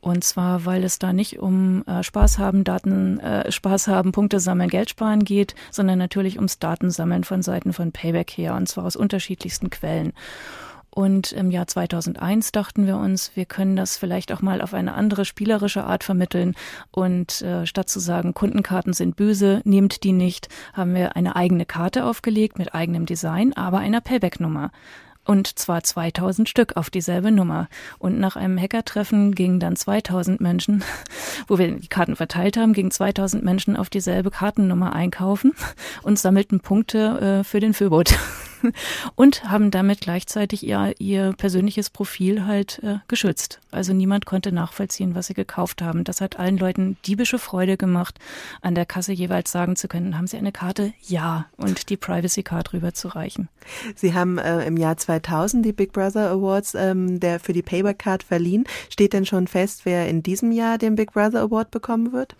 Und 0.00 0.24
zwar, 0.24 0.64
weil 0.64 0.84
es 0.84 0.98
da 0.98 1.12
nicht 1.12 1.38
um 1.38 1.84
Spaß 2.00 2.38
haben, 2.38 2.64
Daten, 2.64 3.20
Spaß 3.48 3.88
haben, 3.88 4.12
Punkte 4.12 4.40
sammeln, 4.40 4.70
Geld 4.70 4.90
sparen 4.90 5.17
Datensammeln 5.18 5.24
geht, 5.24 5.54
sondern 5.70 5.98
natürlich 5.98 6.36
ums 6.36 6.58
Datensammeln 6.58 7.24
von 7.24 7.42
Seiten 7.42 7.72
von 7.72 7.92
Payback 7.92 8.30
her, 8.30 8.54
und 8.54 8.68
zwar 8.68 8.84
aus 8.84 8.96
unterschiedlichsten 8.96 9.70
Quellen. 9.70 10.12
Und 10.90 11.32
im 11.32 11.50
Jahr 11.50 11.66
2001 11.66 12.50
dachten 12.50 12.86
wir 12.86 12.96
uns, 12.96 13.30
wir 13.36 13.44
können 13.44 13.76
das 13.76 13.96
vielleicht 13.96 14.32
auch 14.32 14.42
mal 14.42 14.60
auf 14.60 14.74
eine 14.74 14.94
andere 14.94 15.24
spielerische 15.24 15.84
Art 15.84 16.02
vermitteln. 16.02 16.54
Und 16.90 17.42
äh, 17.42 17.66
statt 17.66 17.88
zu 17.88 18.00
sagen, 18.00 18.34
Kundenkarten 18.34 18.94
sind 18.94 19.14
böse, 19.14 19.60
nehmt 19.64 20.02
die 20.02 20.12
nicht, 20.12 20.48
haben 20.72 20.94
wir 20.94 21.14
eine 21.14 21.36
eigene 21.36 21.66
Karte 21.66 22.04
aufgelegt 22.04 22.58
mit 22.58 22.74
eigenem 22.74 23.06
Design, 23.06 23.52
aber 23.52 23.78
einer 23.78 24.00
Payback-Nummer 24.00 24.72
und 25.28 25.58
zwar 25.58 25.82
2000 25.84 26.48
Stück 26.48 26.76
auf 26.76 26.88
dieselbe 26.88 27.30
Nummer. 27.30 27.68
Und 27.98 28.18
nach 28.18 28.36
einem 28.36 28.58
Hackertreffen 28.58 29.34
gingen 29.34 29.60
dann 29.60 29.76
2000 29.76 30.40
Menschen, 30.40 30.82
wo 31.48 31.58
wir 31.58 31.70
die 31.76 31.88
Karten 31.88 32.16
verteilt 32.16 32.56
haben, 32.56 32.72
gingen 32.72 32.90
2000 32.90 33.44
Menschen 33.44 33.76
auf 33.76 33.90
dieselbe 33.90 34.30
Kartennummer 34.30 34.94
einkaufen 34.94 35.52
und 36.02 36.18
sammelten 36.18 36.60
Punkte 36.60 37.40
äh, 37.40 37.44
für 37.44 37.60
den 37.60 37.74
Föbot. 37.74 38.18
und 39.14 39.44
haben 39.50 39.70
damit 39.70 40.00
gleichzeitig 40.00 40.66
ihr, 40.66 40.94
ihr 40.98 41.32
persönliches 41.36 41.90
Profil 41.90 42.46
halt 42.46 42.80
äh, 42.82 42.98
geschützt. 43.08 43.60
Also 43.70 43.92
niemand 43.92 44.26
konnte 44.26 44.52
nachvollziehen, 44.52 45.14
was 45.14 45.26
sie 45.26 45.34
gekauft 45.34 45.82
haben. 45.82 46.04
Das 46.04 46.20
hat 46.20 46.38
allen 46.38 46.58
Leuten 46.58 46.96
diebische 47.06 47.38
Freude 47.38 47.76
gemacht, 47.76 48.18
an 48.62 48.74
der 48.74 48.86
Kasse 48.86 49.12
jeweils 49.12 49.52
sagen 49.52 49.76
zu 49.76 49.88
können, 49.88 50.16
haben 50.16 50.26
Sie 50.26 50.36
eine 50.36 50.52
Karte? 50.52 50.92
Ja. 51.06 51.46
Und 51.56 51.90
die 51.90 51.96
Privacy 51.96 52.42
Card 52.42 52.72
rüberzureichen. 52.72 53.48
Sie 53.94 54.14
haben 54.14 54.38
äh, 54.38 54.64
im 54.64 54.76
Jahr 54.76 54.96
2000 54.96 55.64
die 55.64 55.72
Big 55.72 55.92
Brother 55.92 56.30
Awards 56.30 56.74
ähm, 56.74 57.20
der 57.20 57.40
für 57.40 57.52
die 57.52 57.62
Payback 57.62 57.98
Card 57.98 58.22
verliehen. 58.22 58.64
Steht 58.90 59.12
denn 59.12 59.26
schon 59.26 59.46
fest, 59.46 59.82
wer 59.84 60.08
in 60.08 60.22
diesem 60.22 60.52
Jahr 60.52 60.78
den 60.78 60.96
Big 60.96 61.12
Brother 61.12 61.40
Award 61.40 61.70
bekommen 61.70 62.12
wird? 62.12 62.36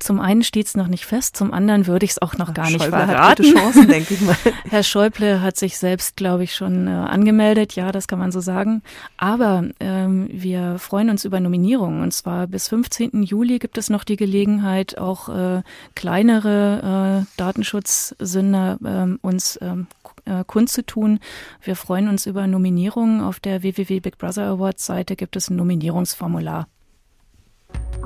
Zum 0.00 0.20
einen 0.20 0.42
steht 0.42 0.66
es 0.66 0.76
noch 0.76 0.88
nicht 0.88 1.06
fest, 1.06 1.36
zum 1.36 1.52
anderen 1.52 1.86
würde 1.86 2.04
ich 2.04 2.12
es 2.12 2.22
auch 2.22 2.36
noch 2.36 2.52
gar 2.52 2.66
nicht 2.66 2.82
Schäuble 2.82 3.06
verraten. 3.06 3.18
Hat 3.18 3.36
gute 3.38 3.52
Chancen, 3.52 3.88
denke 3.88 4.14
ich 4.14 4.20
mal. 4.20 4.36
Herr 4.68 4.82
Schäuble 4.82 5.40
hat 5.40 5.56
sich 5.56 5.78
selbst, 5.78 6.16
glaube 6.16 6.44
ich, 6.44 6.54
schon 6.54 6.86
äh, 6.86 6.90
angemeldet. 6.90 7.74
Ja, 7.74 7.92
das 7.92 8.08
kann 8.08 8.18
man 8.18 8.32
so 8.32 8.40
sagen. 8.40 8.82
Aber 9.16 9.64
ähm, 9.80 10.28
wir 10.30 10.78
freuen 10.78 11.10
uns 11.10 11.24
über 11.24 11.40
Nominierungen. 11.40 12.02
Und 12.02 12.12
zwar 12.12 12.46
bis 12.46 12.68
15. 12.68 13.22
Juli 13.22 13.58
gibt 13.58 13.78
es 13.78 13.88
noch 13.88 14.04
die 14.04 14.16
Gelegenheit, 14.16 14.98
auch 14.98 15.28
äh, 15.28 15.62
kleinere 15.94 17.22
äh, 17.22 17.26
Datenschutzsünder 17.36 18.78
äh, 18.84 19.26
uns 19.26 19.58
ähm, 19.62 19.86
äh, 20.24 20.44
kundzutun. 20.44 21.20
Wir 21.62 21.76
freuen 21.76 22.08
uns 22.08 22.26
über 22.26 22.46
Nominierungen. 22.46 23.20
Auf 23.20 23.40
der 23.40 23.62
www 23.62 24.00
Big 24.00 24.18
Brother 24.18 24.46
Awards 24.46 24.84
Seite 24.84 25.16
gibt 25.16 25.36
es 25.36 25.50
ein 25.50 25.56
Nominierungsformular. 25.56 26.66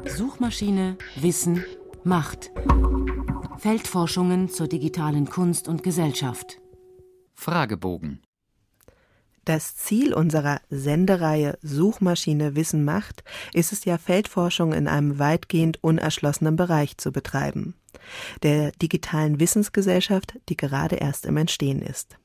Suchmaschine, 0.06 0.96
Wissen, 1.16 1.64
Macht. 2.04 2.50
Feldforschungen 3.58 4.48
zur 4.48 4.68
digitalen 4.68 5.28
Kunst 5.28 5.68
und 5.68 5.82
Gesellschaft. 5.82 6.60
Fragebogen. 7.34 8.22
Das 9.44 9.76
Ziel 9.76 10.14
unserer 10.14 10.60
Sendereihe 10.68 11.58
Suchmaschine 11.62 12.54
Wissen 12.54 12.84
macht 12.84 13.24
ist 13.54 13.72
es 13.72 13.84
ja, 13.84 13.98
Feldforschung 13.98 14.72
in 14.72 14.86
einem 14.88 15.18
weitgehend 15.18 15.82
unerschlossenen 15.82 16.56
Bereich 16.56 16.98
zu 16.98 17.12
betreiben. 17.12 17.74
Der 18.42 18.72
digitalen 18.72 19.40
Wissensgesellschaft, 19.40 20.38
die 20.48 20.56
gerade 20.56 20.96
erst 20.96 21.26
im 21.26 21.36
Entstehen 21.36 21.82
ist. 21.82 22.18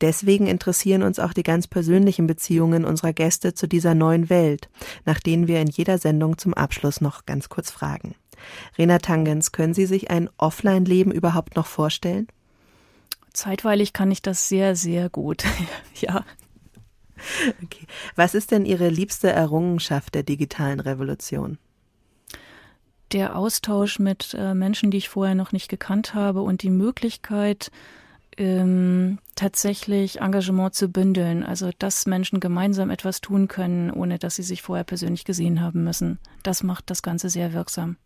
Deswegen 0.00 0.46
interessieren 0.46 1.02
uns 1.02 1.18
auch 1.18 1.32
die 1.32 1.42
ganz 1.42 1.66
persönlichen 1.66 2.26
Beziehungen 2.26 2.84
unserer 2.84 3.12
Gäste 3.12 3.54
zu 3.54 3.66
dieser 3.66 3.94
neuen 3.94 4.30
Welt, 4.30 4.68
nach 5.04 5.20
denen 5.20 5.48
wir 5.48 5.60
in 5.60 5.68
jeder 5.68 5.98
Sendung 5.98 6.38
zum 6.38 6.54
Abschluss 6.54 7.00
noch 7.00 7.26
ganz 7.26 7.48
kurz 7.48 7.70
fragen. 7.70 8.14
Rena 8.76 8.98
Tangens, 8.98 9.52
können 9.52 9.74
Sie 9.74 9.86
sich 9.86 10.10
ein 10.10 10.30
Offline-Leben 10.36 11.10
überhaupt 11.10 11.56
noch 11.56 11.66
vorstellen? 11.66 12.28
Zeitweilig 13.32 13.92
kann 13.92 14.10
ich 14.10 14.22
das 14.22 14.48
sehr, 14.48 14.76
sehr 14.76 15.08
gut. 15.08 15.44
ja. 15.94 16.24
Okay. 17.62 17.86
Was 18.14 18.34
ist 18.34 18.52
denn 18.52 18.64
Ihre 18.64 18.88
liebste 18.88 19.30
Errungenschaft 19.30 20.14
der 20.14 20.22
digitalen 20.22 20.80
Revolution? 20.80 21.58
Der 23.12 23.36
Austausch 23.36 23.98
mit 23.98 24.34
äh, 24.38 24.54
Menschen, 24.54 24.90
die 24.90 24.98
ich 24.98 25.08
vorher 25.08 25.34
noch 25.34 25.52
nicht 25.52 25.68
gekannt 25.68 26.14
habe 26.14 26.42
und 26.42 26.62
die 26.62 26.70
Möglichkeit, 26.70 27.70
ähm, 28.38 29.18
tatsächlich 29.34 30.20
Engagement 30.20 30.74
zu 30.74 30.88
bündeln, 30.88 31.42
also 31.42 31.70
dass 31.78 32.06
Menschen 32.06 32.40
gemeinsam 32.40 32.90
etwas 32.90 33.20
tun 33.20 33.48
können, 33.48 33.90
ohne 33.90 34.18
dass 34.18 34.36
sie 34.36 34.42
sich 34.42 34.62
vorher 34.62 34.84
persönlich 34.84 35.24
gesehen 35.24 35.60
haben 35.60 35.84
müssen. 35.84 36.18
Das 36.42 36.62
macht 36.62 36.88
das 36.90 37.02
Ganze 37.02 37.28
sehr 37.28 37.52
wirksam. 37.52 37.96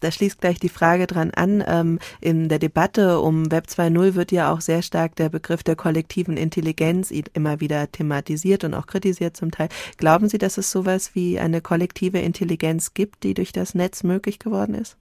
Da 0.00 0.10
schließt 0.10 0.40
gleich 0.40 0.58
die 0.58 0.68
Frage 0.68 1.06
dran 1.06 1.30
an. 1.30 1.64
Ähm, 1.66 1.98
in 2.20 2.48
der 2.48 2.58
Debatte 2.58 3.20
um 3.20 3.50
Web 3.50 3.66
2.0 3.68 4.14
wird 4.14 4.32
ja 4.32 4.52
auch 4.52 4.60
sehr 4.60 4.82
stark 4.82 5.16
der 5.16 5.28
Begriff 5.28 5.62
der 5.62 5.76
kollektiven 5.76 6.36
Intelligenz 6.36 7.10
immer 7.10 7.60
wieder 7.60 7.90
thematisiert 7.90 8.64
und 8.64 8.74
auch 8.74 8.86
kritisiert 8.86 9.36
zum 9.36 9.50
Teil. 9.50 9.68
Glauben 9.96 10.28
Sie, 10.28 10.38
dass 10.38 10.58
es 10.58 10.70
sowas 10.70 11.14
wie 11.14 11.38
eine 11.38 11.60
kollektive 11.60 12.18
Intelligenz 12.18 12.92
gibt, 12.92 13.22
die 13.22 13.34
durch 13.34 13.52
das 13.52 13.74
Netz 13.74 14.02
möglich 14.02 14.38
geworden 14.38 14.74
ist? 14.74 14.96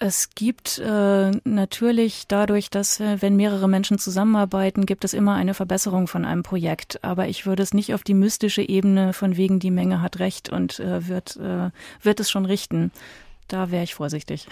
Es 0.00 0.30
gibt 0.34 0.78
äh, 0.78 1.30
natürlich 1.44 2.26
dadurch, 2.26 2.68
dass 2.68 2.98
äh, 2.98 3.22
wenn 3.22 3.36
mehrere 3.36 3.68
Menschen 3.68 3.98
zusammenarbeiten, 3.98 4.86
gibt 4.86 5.04
es 5.04 5.14
immer 5.14 5.34
eine 5.34 5.54
Verbesserung 5.54 6.08
von 6.08 6.24
einem 6.24 6.42
Projekt. 6.42 7.04
Aber 7.04 7.28
ich 7.28 7.46
würde 7.46 7.62
es 7.62 7.72
nicht 7.74 7.94
auf 7.94 8.02
die 8.02 8.14
mystische 8.14 8.62
Ebene 8.62 9.12
von 9.12 9.36
wegen 9.36 9.60
die 9.60 9.70
Menge 9.70 10.02
hat 10.02 10.18
recht 10.18 10.48
und 10.48 10.80
äh, 10.80 11.06
wird, 11.06 11.36
äh, 11.36 11.70
wird 12.02 12.18
es 12.18 12.28
schon 12.30 12.44
richten. 12.44 12.90
Da 13.46 13.70
wäre 13.70 13.84
ich 13.84 13.94
vorsichtig. 13.94 14.48